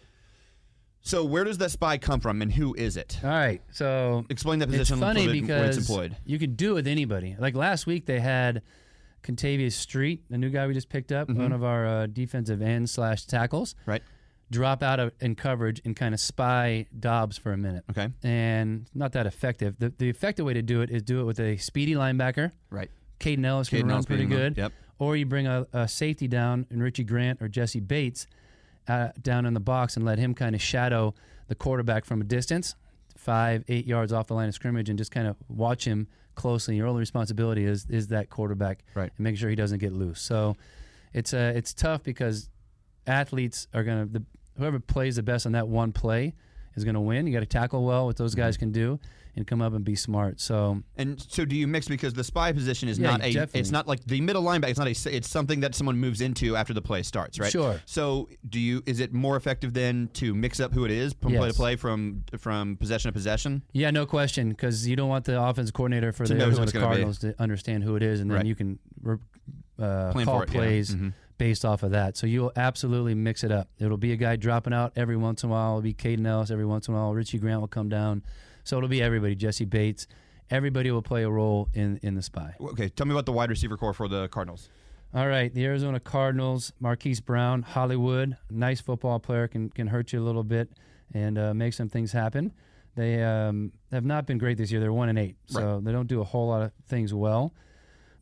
So 1.03 1.25
where 1.25 1.45
does 1.45 1.59
that 1.59 1.71
spy 1.71 1.97
come 1.99 2.21
from, 2.21 2.43
and 2.43 2.53
who 2.53 2.75
is 2.75 2.97
it? 2.97 3.19
All 3.25 3.31
right, 3.31 3.63
so 3.73 4.25
Explain 4.29 4.59
that 4.59 4.69
position 4.69 4.99
a 4.99 5.01
funny 5.01 5.27
little 5.27 5.47
bit 5.47 5.49
when 5.49 5.65
it's 5.65 5.77
because 5.79 5.89
employed. 5.91 6.17
you 6.27 6.39
could 6.39 6.57
do 6.57 6.73
it 6.73 6.75
with 6.75 6.87
anybody. 6.87 7.37
Like 7.39 7.55
last 7.55 7.87
week, 7.87 8.05
they 8.07 8.21
had 8.21 8.63
Kentavius 9.23 9.73
Street, 9.73 10.23
the 10.31 10.39
new 10.39 10.51
guy 10.51 10.67
we 10.67 10.75
just 10.75 10.89
picked 10.89 11.11
up, 11.13 11.29
Mm-hmm. 11.29 11.43
one 11.43 11.53
of 11.53 11.65
our 11.65 11.87
uh, 11.87 12.07
defensive 12.07 12.61
end 12.63 12.89
slash 12.91 13.25
tackles, 13.25 13.75
Right. 13.87 14.03
drop 14.51 14.83
out 14.83 15.01
of 15.01 15.13
in 15.21 15.35
coverage 15.37 15.81
and 15.85 15.97
kind 15.97 16.13
of 16.15 16.21
spy 16.21 16.87
Dobbs 16.99 17.39
for 17.39 17.53
a 17.53 17.57
minute. 17.57 17.85
Okay. 17.91 18.09
and 18.23 18.87
not 18.95 19.13
that 19.13 19.27
effective. 19.27 19.77
The 19.79 19.93
the 19.97 20.09
effective 20.09 20.45
way 20.45 20.55
to 20.55 20.63
do 20.63 20.83
it 20.83 20.91
is 20.91 21.03
do 21.03 21.21
it 21.21 21.25
with 21.25 21.41
a 21.41 21.57
speedy 21.57 21.95
linebacker. 21.95 22.53
Right. 22.71 22.91
Kaden 23.21 23.45
Elliss 23.45 23.69
can 23.69 23.87
Kaden 23.87 23.91
run 23.91 24.05
pretty 24.05 24.27
good. 24.27 24.57
yep. 24.57 24.73
Or 24.99 25.17
you 25.17 25.25
bring 25.25 25.47
a, 25.47 25.67
a 25.73 25.89
safety 25.89 26.29
down 26.29 26.67
in 26.71 26.83
Richie 26.83 27.05
Grant 27.05 27.41
or 27.41 27.49
Jessie 27.49 27.81
Bates 27.81 28.27
uh, 28.89 29.09
down 29.23 29.47
in 29.47 29.55
the 29.55 29.61
box 29.61 29.97
and 29.97 30.05
let 30.05 30.19
him 30.19 30.35
kind 30.35 30.55
of 30.55 30.63
shadow 30.63 31.15
the 31.49 31.55
quarterback 31.55 32.05
from 32.05 32.21
a 32.21 32.25
distance, 32.25 32.75
five, 33.17 33.65
eight 33.69 33.87
yards 33.87 34.13
off 34.13 34.27
the 34.27 34.35
line 34.35 34.49
of 34.49 34.55
scrimmage, 34.55 34.89
and 34.89 34.99
just 34.99 35.11
kind 35.11 35.27
of 35.27 35.37
watch 35.49 35.85
him 35.85 36.07
closely. 36.35 36.77
Your 36.77 36.87
only 36.87 37.01
responsibility 37.01 37.65
is 37.65 37.87
is 37.89 38.09
that 38.09 38.31
quarterback 38.31 38.85
Right. 38.95 39.11
and 39.17 39.21
making 39.25 39.37
sure 39.39 39.51
he 39.51 39.57
doesn't 39.57 39.79
get 39.79 39.93
loose. 39.93 40.21
So 40.21 40.57
it's 41.13 41.35
uh, 41.35 41.53
it's 41.55 41.75
tough 41.75 42.03
because 42.03 42.49
athletes 43.07 43.67
are 43.75 43.85
gonna 43.85 44.07
the 44.07 44.23
whoever 44.59 44.79
plays 44.79 45.17
the 45.17 45.23
best 45.23 45.47
on 45.47 45.53
that 45.53 45.69
one 45.69 45.93
play 45.93 46.35
is 46.77 46.85
gonna 46.85 47.01
win. 47.01 47.27
You 47.27 47.33
got 47.33 47.41
to 47.41 47.47
tackle 47.47 47.85
well, 47.85 48.07
what 48.07 48.17
those 48.17 48.33
Mm-hmm. 48.33 48.41
guys 48.43 48.57
can 48.57 48.73
do, 48.73 49.01
and 49.37 49.47
come 49.47 49.63
up 49.63 49.73
and 49.73 49.85
be 49.85 49.95
smart. 49.95 50.41
So 50.41 50.83
And 50.97 51.21
so, 51.29 51.45
do 51.45 51.55
you 51.57 51.67
mix 51.67 51.89
because 51.89 52.13
the 52.15 52.25
spy 52.25 52.53
position 52.53 52.89
is 52.89 52.99
Yeah, 52.99 53.11
not 53.13 53.21
a? 53.21 53.33
definitely. 53.33 53.61
It's 53.61 53.71
not 53.71 53.87
like 53.89 54.05
the 54.05 54.21
middle 54.21 54.43
linebacker. 54.43 54.71
It's 54.71 54.79
not 54.79 54.89
a. 54.89 55.17
It's 55.17 55.29
something 55.29 55.61
that 55.61 55.75
someone 55.75 55.99
moves 55.99 56.21
into 56.21 56.57
after 56.57 56.75
the 56.75 56.83
play 56.83 57.03
starts, 57.03 57.39
right? 57.39 57.51
Sure. 57.51 57.81
So, 57.87 58.29
do 58.49 58.59
you? 58.61 58.83
Is 58.87 59.01
it 59.01 59.13
more 59.13 59.37
effective 59.37 59.73
then 59.75 60.09
to 60.15 60.35
mix 60.35 60.61
up 60.61 60.73
who 60.73 60.85
it 60.85 60.91
is 60.91 61.15
from 61.15 61.33
play 61.35 61.49
to 61.49 61.55
play, 61.55 61.77
from 61.77 62.25
from 62.39 62.77
possession 62.77 63.09
to 63.09 63.13
possession? 63.13 63.63
Yeah, 63.73 63.91
no 63.91 64.07
question, 64.07 64.51
because 64.51 64.87
you 64.89 64.97
don't 64.97 65.09
want 65.09 65.25
the 65.25 65.41
offense 65.41 65.71
coordinator 65.71 66.13
for 66.13 66.27
To 66.27 66.35
the 66.35 66.43
Arizona 66.45 66.67
be. 66.71 66.79
Cardinals 66.79 67.19
to 67.21 67.35
understand 67.41 67.85
who 67.85 67.97
it 67.97 68.03
is, 68.03 68.21
and 68.21 68.31
then 68.31 68.37
Right. 68.39 68.47
you 68.47 68.55
can 68.55 68.79
uh, 69.79 70.13
call 70.25 70.43
it, 70.43 70.49
yeah. 70.51 70.55
plays 70.61 70.95
Mhm. 70.95 71.13
based 71.39 71.65
off 71.65 71.83
of 71.83 71.91
that. 71.93 72.17
So 72.17 72.27
you'll 72.27 72.53
absolutely 72.57 73.15
mix 73.15 73.43
it 73.45 73.51
up. 73.51 73.69
It'll 73.79 73.97
be 73.97 74.13
a 74.13 74.17
guy 74.17 74.37
dropping 74.37 74.73
out 74.75 74.93
every 74.97 75.17
once 75.17 75.43
in 75.43 75.49
a 75.49 75.53
while. 75.53 75.71
It'll 75.79 75.83
be 75.83 75.95
Kaden 75.95 76.27
Elliss 76.27 76.51
every 76.51 76.67
once 76.67 76.89
in 76.89 76.95
a 76.95 76.97
while. 76.99 77.15
Richie 77.15 77.39
Grant 77.39 77.61
will 77.61 77.69
come 77.69 77.89
down. 77.89 78.23
So 78.65 78.77
it'll 78.77 78.89
be 78.89 79.03
everybody. 79.03 79.35
Jessie 79.35 79.65
Bates. 79.65 80.07
Everybody 80.51 80.91
will 80.91 81.03
play 81.03 81.23
a 81.23 81.31
role 81.31 81.69
in 81.75 82.01
in 82.03 82.15
the 82.15 82.23
spy. 82.23 82.55
Okay, 82.61 82.89
tell 82.89 83.07
me 83.07 83.13
about 83.13 83.27
the 83.27 83.33
wide 83.33 83.51
receiver 83.51 83.77
core 83.77 83.93
for 83.93 84.09
the 84.09 84.29
Cardinals. 84.29 84.69
All 85.15 85.27
right, 85.29 85.53
the 85.53 85.65
Arizona 85.65 85.99
Cardinals, 85.99 86.73
Marquise 86.79 87.21
Brown, 87.21 87.63
Hollywood, 87.63 88.37
nice 88.49 88.81
football 88.81 89.19
player, 89.19 89.49
can 89.49 89.71
can 89.71 89.89
hurt 89.89 90.13
you 90.13 90.21
a 90.21 90.25
little 90.25 90.45
bit 90.45 90.71
and 91.13 91.39
uh, 91.39 91.55
make 91.55 91.73
some 91.73 91.89
things 91.89 92.13
happen. 92.13 92.53
They 92.97 93.23
um, 93.23 93.73
have 93.93 94.05
not 94.05 94.27
been 94.27 94.39
great 94.39 94.59
this 94.59 94.71
year. 94.71 94.81
They're 94.81 94.93
one 94.93 95.09
and 95.09 95.19
eight, 95.19 95.37
so 95.47 95.81
they 95.81 95.93
don't 95.93 96.07
do 96.07 96.21
a 96.21 96.25
whole 96.25 96.49
lot 96.49 96.63
of 96.63 96.73
things 96.89 97.15
well. 97.15 97.55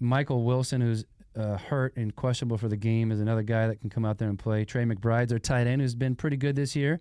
Michael 0.01 0.45
Wilson, 0.45 0.81
who's 0.81 1.05
uh, 1.37 1.57
hurt 1.57 1.97
and 1.97 2.15
questionable 2.15 2.59
for 2.59 2.69
the 2.69 2.77
game, 2.77 3.11
is 3.11 3.21
another 3.21 3.43
guy 3.43 3.67
that 3.67 3.81
can 3.81 3.91
come 3.91 4.05
out 4.05 4.19
there 4.19 4.29
and 4.29 4.39
play. 4.39 4.65
Trey 4.65 4.85
McBride's 4.85 5.31
their 5.31 5.39
tight 5.39 5.67
end, 5.67 5.81
who's 5.83 5.95
been 5.95 6.15
pretty 6.15 6.37
good 6.37 6.57
this 6.57 6.77
year, 6.77 7.01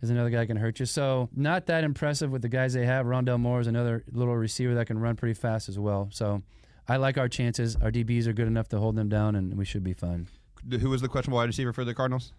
is 0.00 0.10
another 0.10 0.30
guy 0.30 0.38
that 0.38 0.46
can 0.46 0.56
hurt 0.56 0.80
you. 0.80 0.86
So 0.86 1.28
not 1.34 1.66
that 1.66 1.84
impressive 1.84 2.30
with 2.30 2.42
the 2.42 2.48
guys 2.48 2.72
they 2.72 2.86
have. 2.86 3.06
Rondale 3.06 3.38
Moore 3.40 3.60
is 3.60 3.66
another 3.66 4.04
little 4.12 4.36
receiver 4.36 4.74
that 4.74 4.86
can 4.86 4.98
run 4.98 5.16
pretty 5.16 5.34
fast 5.34 5.68
as 5.68 5.78
well. 5.78 6.08
So 6.12 6.42
I 6.88 6.96
like 6.96 7.18
our 7.18 7.28
chances. 7.28 7.76
Our 7.76 7.90
DBs 7.90 8.26
are 8.26 8.32
good 8.32 8.46
enough 8.46 8.68
to 8.68 8.78
hold 8.78 8.96
them 8.96 9.08
down, 9.08 9.34
and 9.34 9.56
we 9.56 9.64
should 9.64 9.84
be 9.84 9.92
fine. 9.92 10.28
Who 10.68 10.90
was 10.90 11.02
the 11.02 11.08
questionable 11.08 11.38
wide 11.38 11.46
receiver 11.46 11.72
for 11.72 11.84
the 11.84 11.94
Cardinals? 11.94 12.32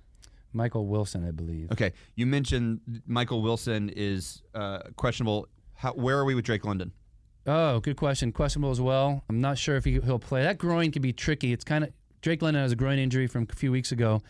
Michael 0.54 0.88
Wilson, 0.88 1.28
I 1.28 1.32
believe. 1.32 1.72
Okay, 1.72 1.94
you 2.16 2.26
mentioned 2.26 2.82
Michael 3.06 3.42
Wilson 3.42 3.90
is 3.96 4.42
uh, 4.56 4.80
questionable. 4.96 5.48
How, 5.76 5.94
where 5.94 6.18
are 6.18 6.26
we 6.26 6.34
with 6.36 6.46
Drake 6.46 6.66
London? 6.66 6.92
Oh, 7.46 7.80
good 7.80 7.98
question. 7.98 8.32
Questionable 8.32 8.72
as 8.72 8.82
well. 8.82 9.24
I'm 9.30 9.42
not 9.42 9.58
sure 9.58 9.76
if 9.76 9.86
he, 9.86 10.00
he'll 10.00 10.20
play. 10.20 10.44
That 10.44 10.58
groin 10.58 10.92
can 10.92 11.02
be 11.02 11.14
tricky. 11.14 11.54
It's 11.54 11.64
kind 11.64 11.84
of 11.84 11.92
Drake 12.22 12.42
London 12.42 12.62
has 12.62 12.72
a 12.72 12.76
groin 12.76 13.00
injury 13.00 13.28
from 13.28 13.48
a 13.50 13.56
few 13.56 13.72
weeks 13.72 13.92
ago. 13.92 14.22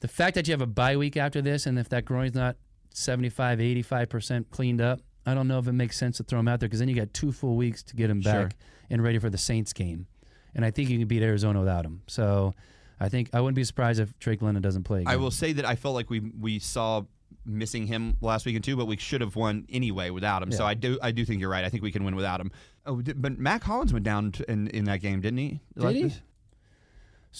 The 0.00 0.08
fact 0.08 0.34
that 0.36 0.46
you 0.46 0.52
have 0.52 0.60
a 0.60 0.66
bye 0.66 0.96
week 0.96 1.16
after 1.16 1.42
this, 1.42 1.66
and 1.66 1.78
if 1.78 1.88
that 1.88 2.04
groin's 2.04 2.34
not 2.34 2.56
75, 2.94 3.60
85 3.60 4.08
percent 4.08 4.50
cleaned 4.50 4.80
up, 4.80 5.00
I 5.26 5.34
don't 5.34 5.48
know 5.48 5.58
if 5.58 5.66
it 5.68 5.72
makes 5.72 5.96
sense 5.96 6.16
to 6.18 6.22
throw 6.22 6.38
him 6.40 6.48
out 6.48 6.60
there 6.60 6.68
because 6.68 6.78
then 6.80 6.88
you 6.88 6.94
got 6.94 7.12
two 7.12 7.32
full 7.32 7.56
weeks 7.56 7.82
to 7.84 7.96
get 7.96 8.08
him 8.10 8.20
Sure. 8.22 8.32
back 8.32 8.56
and 8.90 9.02
ready 9.02 9.18
for 9.18 9.28
the 9.30 9.38
Saints 9.38 9.72
game. 9.72 10.06
And 10.54 10.64
I 10.64 10.70
think 10.70 10.88
you 10.88 10.98
can 10.98 11.06
beat 11.08 11.22
Arizona 11.22 11.58
without 11.60 11.84
him. 11.84 12.02
So 12.06 12.54
I 12.98 13.08
think 13.08 13.30
I 13.32 13.40
wouldn't 13.40 13.56
be 13.56 13.64
surprised 13.64 14.00
if 14.00 14.18
Drake 14.18 14.40
London 14.42 14.62
doesn't 14.62 14.84
play. 14.84 15.02
Again. 15.02 15.12
I 15.12 15.16
will 15.16 15.30
say 15.30 15.52
that 15.52 15.64
I 15.64 15.76
felt 15.76 15.94
like 15.94 16.10
we 16.10 16.20
we 16.20 16.58
saw 16.58 17.02
missing 17.44 17.86
him 17.86 18.16
last 18.20 18.46
weekend 18.46 18.64
too, 18.64 18.76
but 18.76 18.86
we 18.86 18.96
should 18.96 19.20
have 19.20 19.36
won 19.36 19.66
anyway 19.68 20.10
without 20.10 20.42
him. 20.42 20.52
So 20.52 20.64
I 20.64 20.74
do 20.74 20.98
I 21.02 21.12
do 21.12 21.24
think 21.24 21.40
you're 21.40 21.50
right. 21.50 21.64
I 21.64 21.68
think 21.68 21.82
we 21.82 21.92
can 21.92 22.04
win 22.04 22.16
without 22.16 22.40
him. 22.40 22.50
Oh, 22.86 23.02
but 23.16 23.38
Mack 23.38 23.62
Hollins 23.64 23.92
went 23.92 24.04
down 24.04 24.32
in 24.48 24.68
in 24.68 24.84
that 24.84 25.00
game, 25.00 25.20
didn't 25.20 25.38
he? 25.38 25.60
Did 25.78 25.94
he? 25.96 26.12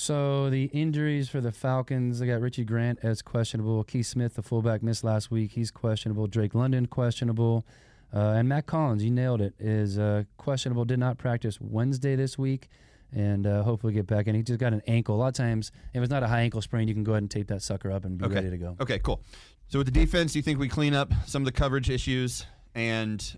So 0.01 0.49
the 0.49 0.67
injuries 0.67 1.29
for 1.29 1.41
the 1.41 1.51
Falcons, 1.51 2.21
they 2.21 2.29
got 2.29 2.41
Richie 2.41 2.65
Grant 2.65 3.01
as 3.03 3.21
questionable. 3.21 3.83
Keith 3.83 4.07
Smith, 4.07 4.35
the 4.37 4.45
fullback, 4.45 4.81
missed 4.81 5.03
last 5.03 5.29
week. 5.33 5.51
He's 5.51 5.73
questionable. 5.73 6.29
Drake 6.29 6.55
London 6.55 6.87
questionable, 6.87 7.67
uh, 8.15 8.35
and 8.37 8.49
Mack 8.49 8.71
Hollins, 8.71 9.03
you 9.03 9.11
nailed 9.11 9.41
it, 9.41 9.55
is 9.59 9.99
uh, 9.99 10.23
questionable. 10.37 10.85
Did 10.85 11.01
not 11.01 11.19
practice 11.19 11.59
Wednesday 11.61 12.15
this 12.15 12.39
week, 12.39 12.69
and 13.13 13.45
uh, 13.45 13.65
hopefully 13.65 13.93
get 13.93 14.07
back 14.07 14.29
in. 14.29 14.37
He 14.37 14.45
just 14.45 14.61
got 14.61 14.73
an 14.73 14.83
ankle. 14.87 15.17
A 15.17 15.19
lot 15.19 15.29
of 15.29 15.35
times, 15.35 15.73
if 15.93 16.01
it's 16.01 16.11
not 16.13 16.23
a 16.23 16.29
high 16.29 16.43
ankle 16.43 16.63
sprain, 16.63 16.87
you 16.87 16.95
can 16.95 17.03
go 17.03 17.15
ahead 17.15 17.25
and 17.25 17.31
tape 17.31 17.49
that 17.49 17.63
sucker 17.63 17.91
up 17.91 18.05
and 18.05 18.19
be 18.19 18.25
Okay. 18.27 18.37
ready 18.37 18.51
to 18.51 18.57
go. 18.57 18.77
Okay, 18.81 19.01
cool. 19.01 19.21
So 19.67 19.81
with 19.81 19.89
the 19.89 20.01
defense, 20.01 20.33
do 20.33 20.39
you 20.39 20.45
think 20.45 20.61
we 20.61 20.69
clean 20.69 20.95
up 20.95 21.13
some 21.27 21.43
of 21.43 21.47
the 21.47 21.51
coverage 21.53 21.91
issues, 21.91 22.47
and 22.73 23.37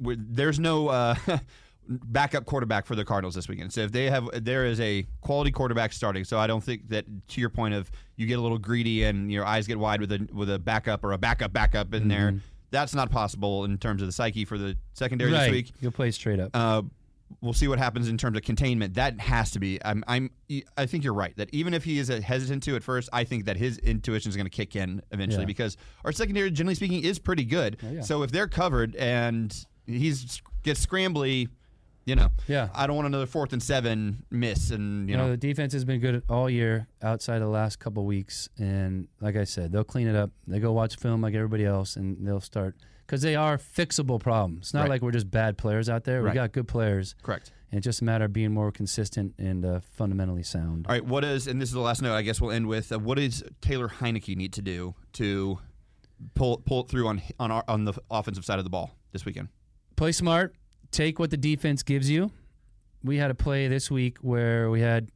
there's 0.00 0.58
no 0.58 0.88
uh, 0.88 1.16
backup 1.88 2.44
quarterback 2.44 2.86
for 2.86 2.94
the 2.94 3.04
Cardinals 3.04 3.34
this 3.34 3.48
weekend. 3.48 3.72
So 3.72 3.80
if 3.82 3.92
they 3.92 4.10
have, 4.10 4.28
there 4.44 4.66
is 4.66 4.78
a 4.80 5.06
quality 5.20 5.50
quarterback 5.50 5.92
starting. 5.92 6.24
So 6.24 6.38
I 6.38 6.46
don't 6.46 6.62
think 6.62 6.88
that 6.90 7.06
to 7.28 7.40
your 7.40 7.50
point 7.50 7.74
of 7.74 7.90
you 8.16 8.26
get 8.26 8.38
a 8.38 8.42
little 8.42 8.58
greedy 8.58 9.04
and 9.04 9.32
your 9.32 9.44
eyes 9.44 9.66
get 9.66 9.78
wide 9.78 10.00
with 10.00 10.12
a 10.12 10.28
with 10.32 10.50
a 10.50 10.58
backup 10.58 11.04
or 11.04 11.12
a 11.12 11.18
backup 11.18 11.52
backup 11.52 11.94
in 11.94 12.08
there. 12.08 12.34
That's 12.70 12.94
not 12.94 13.10
possible 13.10 13.64
in 13.64 13.78
terms 13.78 14.02
of 14.02 14.08
the 14.08 14.12
psyche 14.12 14.44
for 14.44 14.58
the 14.58 14.76
secondary 14.92 15.30
this 15.30 15.50
week. 15.50 15.72
you'll 15.80 15.90
play 15.92 16.10
straight 16.10 16.38
up. 16.38 16.50
Uh, 16.52 16.82
we'll 17.40 17.54
see 17.54 17.66
what 17.68 17.78
happens 17.78 18.08
in 18.08 18.18
terms 18.18 18.36
of 18.36 18.42
containment. 18.42 18.92
That 18.94 19.18
has 19.20 19.52
to 19.52 19.58
be. 19.58 19.78
I'm. 19.82 20.04
I'm. 20.06 20.30
I 20.76 20.84
think 20.84 21.02
you're 21.02 21.14
right. 21.14 21.34
That 21.38 21.48
even 21.52 21.72
if 21.72 21.84
he 21.84 21.98
is 21.98 22.08
hesitant 22.08 22.62
to 22.64 22.76
at 22.76 22.82
first, 22.82 23.08
I 23.10 23.24
think 23.24 23.46
that 23.46 23.56
his 23.56 23.78
intuition 23.78 24.28
is 24.28 24.36
going 24.36 24.44
to 24.46 24.50
kick 24.50 24.76
in 24.76 25.00
eventually 25.12 25.44
Yeah. 25.44 25.46
because 25.46 25.78
our 26.04 26.12
secondary, 26.12 26.50
generally 26.50 26.74
speaking, 26.74 27.02
is 27.02 27.18
pretty 27.18 27.44
good. 27.44 27.78
Oh, 27.82 27.90
yeah. 27.90 28.00
So 28.02 28.22
if 28.22 28.30
they're 28.32 28.48
covered 28.48 28.94
and 28.96 29.54
he's 29.86 30.42
gets 30.62 30.84
scrambly, 30.84 31.48
you 32.08 32.16
know, 32.16 32.28
Yeah. 32.46 32.68
I 32.74 32.86
don't 32.86 32.96
want 32.96 33.06
another 33.06 33.26
fourth 33.26 33.52
and 33.52 33.62
seven 33.62 34.24
miss. 34.30 34.70
And 34.70 35.08
you 35.10 35.16
know, 35.16 35.28
the 35.30 35.36
defense 35.36 35.72
has 35.74 35.84
been 35.84 36.00
good 36.00 36.22
all 36.28 36.48
year 36.48 36.88
outside 37.02 37.36
of 37.36 37.42
the 37.42 37.48
last 37.48 37.78
couple 37.78 38.04
weeks. 38.06 38.48
And 38.58 39.08
like 39.20 39.36
I 39.36 39.44
said, 39.44 39.72
they'll 39.72 39.84
clean 39.84 40.08
it 40.08 40.16
up. 40.16 40.30
They 40.46 40.58
go 40.58 40.72
watch 40.72 40.96
film 40.96 41.20
like 41.20 41.34
everybody 41.34 41.64
else, 41.66 41.96
and 41.96 42.26
they'll 42.26 42.40
start 42.40 42.76
because 43.06 43.22
they 43.22 43.36
are 43.36 43.56
fixable 43.58 44.18
problems. 44.20 44.58
It's 44.68 44.74
not 44.74 44.80
Right. 44.82 44.90
like 44.90 45.02
we're 45.02 45.12
just 45.12 45.30
bad 45.30 45.58
players 45.58 45.88
out 45.88 46.04
there. 46.04 46.22
Right. 46.22 46.32
We 46.32 46.34
got 46.34 46.52
good 46.52 46.66
players. 46.68 47.14
correct. 47.22 47.52
And 47.70 47.76
it's 47.78 47.84
just 47.84 48.00
a 48.00 48.04
matter 48.04 48.24
of 48.24 48.32
being 48.32 48.52
more 48.52 48.72
consistent 48.72 49.34
and 49.38 49.62
uh, 49.62 49.80
fundamentally 49.92 50.42
sound. 50.42 50.86
All 50.86 50.94
right. 50.94 51.04
What 51.04 51.22
is? 51.22 51.46
And 51.46 51.60
this 51.60 51.68
is 51.68 51.74
the 51.74 51.80
last 51.80 52.00
note. 52.00 52.14
I 52.14 52.22
guess 52.22 52.40
we'll 52.40 52.50
end 52.50 52.66
with. 52.66 52.90
Uh, 52.90 52.98
what 52.98 53.18
does 53.18 53.42
Taylor 53.60 53.88
Heinicke 53.90 54.34
need 54.34 54.54
to 54.54 54.62
do 54.62 54.94
to 55.14 55.58
pull 56.34 56.62
pull 56.64 56.80
it 56.84 56.88
through 56.88 57.06
on 57.08 57.20
on 57.38 57.50
our, 57.50 57.64
on 57.68 57.84
the 57.84 57.92
offensive 58.10 58.44
side 58.46 58.58
of 58.58 58.64
the 58.64 58.70
ball 58.70 58.92
this 59.12 59.26
weekend? 59.26 59.48
Play 59.96 60.12
smart. 60.12 60.54
Take 60.90 61.18
what 61.18 61.30
the 61.30 61.36
defense 61.36 61.82
gives 61.82 62.10
you. 62.10 62.30
We 63.04 63.18
had 63.18 63.30
a 63.30 63.34
play 63.34 63.68
this 63.68 63.90
week 63.90 64.18
where 64.18 64.70
we 64.70 64.80
had 64.80 65.10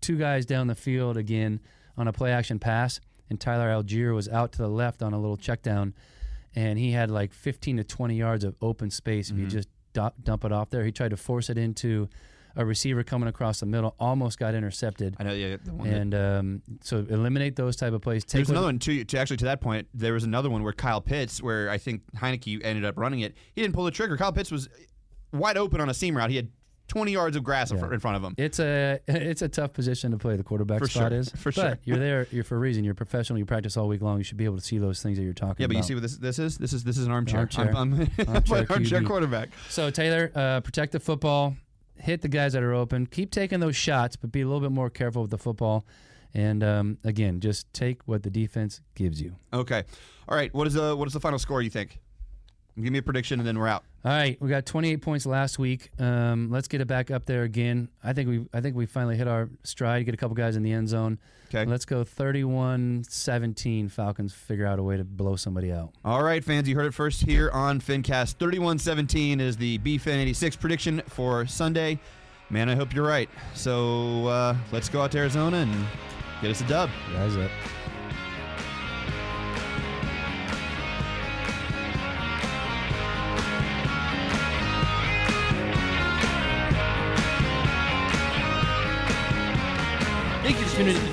two 0.00 0.16
guys 0.16 0.46
down 0.46 0.66
the 0.66 0.74
field 0.74 1.16
again 1.16 1.60
on 1.96 2.08
a 2.08 2.12
play 2.12 2.32
action 2.32 2.58
pass, 2.58 3.00
and 3.30 3.38
Tyler 3.40 3.68
Allgeier 3.68 4.14
was 4.14 4.28
out 4.28 4.52
to 4.52 4.58
the 4.58 4.68
left 4.68 5.02
on 5.02 5.12
a 5.12 5.18
little 5.20 5.36
check 5.36 5.62
down, 5.62 5.94
and 6.54 6.78
he 6.78 6.90
had 6.92 7.10
like 7.10 7.32
15 7.32 7.76
to 7.78 7.84
20 7.84 8.16
yards 8.16 8.44
of 8.44 8.56
open 8.60 8.90
space 8.90 9.30
if 9.30 9.38
you 9.38 9.46
just 9.46 9.68
dump, 9.92 10.44
it 10.44 10.52
off 10.52 10.70
there. 10.70 10.84
He 10.84 10.90
tried 10.92 11.10
to 11.10 11.16
force 11.16 11.50
it 11.50 11.58
into 11.58 12.08
a 12.56 12.64
receiver 12.66 13.02
coming 13.02 13.28
across 13.28 13.60
the 13.60 13.66
middle, 13.66 13.94
almost 13.98 14.38
got 14.38 14.54
intercepted. 14.54 15.16
I 15.18 15.22
know. 15.22 15.32
Yeah. 15.32 15.56
The 15.64 15.72
one 15.72 15.88
that- 15.88 15.96
And 15.96 16.14
um, 16.14 16.62
so 16.82 16.98
eliminate 17.08 17.56
those 17.56 17.76
type 17.76 17.92
of 17.94 18.02
plays. 18.02 18.24
Take 18.24 18.40
There's 18.40 18.50
another 18.50 18.66
one 18.66 18.78
to, 18.80 19.04
to 19.04 19.18
actually 19.18 19.38
to 19.38 19.44
that 19.46 19.60
point. 19.62 19.88
There 19.94 20.12
was 20.12 20.24
another 20.24 20.50
one 20.50 20.62
where 20.62 20.72
Kyle 20.74 21.00
Pitts, 21.00 21.42
where 21.42 21.70
I 21.70 21.78
think 21.78 22.02
Heinicke 22.14 22.60
ended 22.62 22.84
up 22.84 22.98
running 22.98 23.20
it. 23.20 23.34
He 23.54 23.62
didn't 23.62 23.74
pull 23.74 23.84
the 23.84 23.90
trigger. 23.90 24.16
Kyle 24.18 24.32
Pitts 24.32 24.50
was 24.50 24.68
wide 25.32 25.56
open 25.56 25.80
on 25.80 25.88
a 25.88 25.94
seam 25.94 26.16
route. 26.16 26.30
He 26.30 26.36
had 26.36 26.48
20 26.88 27.12
yards 27.12 27.36
of 27.36 27.44
grass 27.44 27.70
in 27.70 27.78
in 27.78 28.00
front 28.00 28.16
of 28.16 28.22
him. 28.24 28.34
It's 28.36 28.58
a 28.58 29.00
it's 29.08 29.40
a 29.40 29.48
tough 29.48 29.72
position 29.72 30.10
to 30.10 30.18
play. 30.18 30.36
The 30.36 30.42
quarterback 30.42 30.78
For 30.80 30.88
spot 30.88 31.12
sure, 31.12 31.18
is 31.20 31.30
for 31.30 31.50
but 31.50 31.54
sure. 31.54 31.78
You're 31.84 31.98
there. 32.08 32.26
You're 32.30 32.44
for 32.44 32.56
a 32.56 32.58
reason. 32.58 32.84
You're 32.84 32.94
professional. 32.94 33.38
You 33.38 33.46
practice 33.46 33.76
all 33.76 33.88
week 33.88 34.02
long. 34.02 34.18
You 34.18 34.24
should 34.24 34.36
be 34.36 34.44
able 34.44 34.56
to 34.56 34.64
see 34.64 34.78
those 34.78 35.02
things 35.02 35.16
that 35.16 35.24
you're 35.24 35.32
talking 35.32 35.50
about. 35.52 35.60
yeah, 35.60 35.66
but 35.68 35.72
about. 35.72 35.78
you 35.78 35.82
see 35.84 35.94
what 35.94 36.02
this 36.02 36.16
this 36.16 36.38
is? 36.38 36.58
This 36.58 36.72
is 36.72 36.84
this 36.84 36.98
is 36.98 37.06
an 37.06 37.12
armchair. 37.12 37.40
Armchair. 37.40 37.74
I'm, 37.74 37.94
I'm, 37.94 38.08
Armchair 38.28 38.66
armchair 38.68 39.02
quarterback. 39.02 39.50
So 39.70 39.90
Taylor, 39.90 40.30
uh, 40.34 40.60
protect 40.60 40.92
the 40.92 41.00
football. 41.00 41.56
Hit 41.96 42.20
the 42.20 42.28
guys 42.28 42.52
that 42.54 42.62
are 42.62 42.74
open. 42.74 43.06
Keep 43.06 43.30
taking 43.30 43.60
those 43.60 43.76
shots, 43.76 44.16
but 44.16 44.32
be 44.32 44.40
a 44.40 44.46
little 44.46 44.60
bit 44.60 44.72
more 44.72 44.90
careful 44.90 45.22
with 45.22 45.30
the 45.30 45.38
football. 45.38 45.86
And 46.34 46.64
um, 46.64 46.98
again, 47.04 47.40
just 47.40 47.72
take 47.72 48.00
what 48.06 48.22
the 48.22 48.30
defense 48.30 48.80
gives 48.94 49.20
you. 49.20 49.36
Okay. 49.52 49.84
All 50.28 50.36
right. 50.36 50.52
What 50.52 50.66
is 50.66 50.74
the 50.74 50.96
what 50.96 51.06
is 51.06 51.14
the 51.14 51.20
final 51.20 51.38
score? 51.38 51.62
You 51.62 51.70
think? 51.70 52.00
Give 52.80 52.90
me 52.90 52.98
a 52.98 53.02
prediction, 53.02 53.38
and 53.38 53.46
then 53.46 53.58
we're 53.58 53.68
out. 53.68 53.84
All 54.04 54.12
right, 54.12 54.40
we 54.40 54.48
got 54.48 54.64
28 54.64 55.02
points 55.02 55.26
last 55.26 55.58
week. 55.58 55.90
Um, 56.00 56.50
let's 56.50 56.68
get 56.68 56.80
it 56.80 56.86
back 56.86 57.10
up 57.10 57.26
there 57.26 57.42
again. 57.42 57.88
I 58.02 58.14
think 58.14 58.28
we 58.28 58.46
I 58.52 58.60
think 58.60 58.74
we 58.76 58.86
finally 58.86 59.16
hit 59.16 59.28
our 59.28 59.50
stride. 59.62 60.06
Get 60.06 60.14
a 60.14 60.16
couple 60.16 60.34
guys 60.34 60.56
in 60.56 60.62
the 60.62 60.72
end 60.72 60.88
zone. 60.88 61.18
Okay. 61.54 61.66
Let's 61.66 61.84
go 61.84 62.02
31-17. 62.02 63.90
Falcons 63.90 64.32
figure 64.32 64.66
out 64.66 64.78
a 64.78 64.82
way 64.82 64.96
to 64.96 65.04
blow 65.04 65.36
somebody 65.36 65.70
out. 65.70 65.90
All 66.02 66.22
right, 66.22 66.42
fans, 66.42 66.66
you 66.66 66.74
heard 66.74 66.86
it 66.86 66.94
first 66.94 67.22
here 67.22 67.50
on 67.50 67.78
FinnCast. 67.78 68.36
31-17 68.36 69.38
is 69.38 69.58
the 69.58 69.76
BFin 69.80 70.16
86 70.16 70.56
prediction 70.56 71.02
for 71.08 71.44
Sunday. 71.46 72.00
Man, 72.48 72.70
I 72.70 72.74
hope 72.74 72.94
you're 72.94 73.06
right. 73.06 73.28
So 73.54 74.26
uh, 74.28 74.56
let's 74.72 74.88
go 74.88 75.02
out 75.02 75.12
to 75.12 75.18
Arizona 75.18 75.58
and 75.58 75.86
get 76.40 76.50
us 76.50 76.62
a 76.62 76.68
dub. 76.68 76.88
Guys 77.12 77.36
up. 77.36 77.50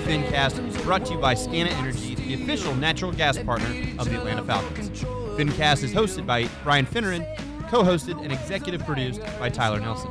FinnCast, 0.10 0.84
brought 0.86 1.06
to 1.06 1.14
you 1.14 1.20
by 1.20 1.36
Scana 1.36 1.70
Energy, 1.78 2.16
the 2.16 2.34
official 2.34 2.74
natural 2.74 3.12
gas 3.12 3.38
partner 3.38 3.68
of 4.00 4.10
the 4.10 4.18
Atlanta 4.18 4.44
Falcons. 4.44 4.90
FinnCast 5.38 5.84
is 5.84 5.94
hosted 5.94 6.26
by 6.26 6.50
Brian 6.64 6.88
Finneran, 6.88 7.24
co-hosted 7.70 8.20
and 8.24 8.32
executive 8.32 8.84
produced 8.88 9.22
by 9.38 9.50
Tyler 9.50 9.80
Nelson. 9.80 10.10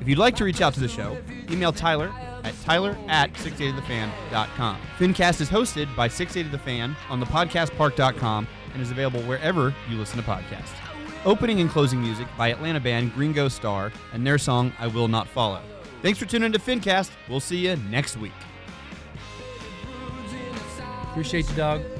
If 0.00 0.06
you'd 0.06 0.18
like 0.18 0.36
to 0.36 0.44
reach 0.44 0.60
out 0.60 0.72
to 0.74 0.80
the 0.80 0.86
show, 0.86 1.18
email 1.50 1.72
Tyler 1.72 2.12
at 2.44 2.54
tyler 2.62 2.96
at 3.08 3.32
680thefan.com. 3.32 4.80
FinnCast 4.98 5.40
is 5.40 5.50
hosted 5.50 5.96
by 5.96 6.06
680thefan 6.06 6.94
on 7.08 7.20
thepodcastpark.com 7.20 8.46
and 8.72 8.80
is 8.80 8.92
available 8.92 9.20
wherever 9.22 9.74
you 9.88 9.96
listen 9.96 10.22
to 10.22 10.24
podcasts. 10.24 10.76
Opening 11.24 11.60
and 11.60 11.70
closing 11.70 12.00
music 12.00 12.28
by 12.38 12.52
Atlanta 12.52 12.78
band 12.78 13.12
Gringo 13.14 13.48
Star 13.48 13.90
and 14.12 14.24
their 14.24 14.38
song 14.38 14.72
I 14.78 14.86
Will 14.86 15.08
Not 15.08 15.26
Follow. 15.26 15.60
Thanks 16.02 16.20
for 16.20 16.26
tuning 16.26 16.46
in 16.46 16.52
to 16.52 16.60
FinnCast. 16.60 17.10
We'll 17.28 17.40
see 17.40 17.66
you 17.66 17.74
next 17.90 18.16
week. 18.16 18.30
Appreciate 21.10 21.50
you, 21.50 21.56
dog. 21.56 21.99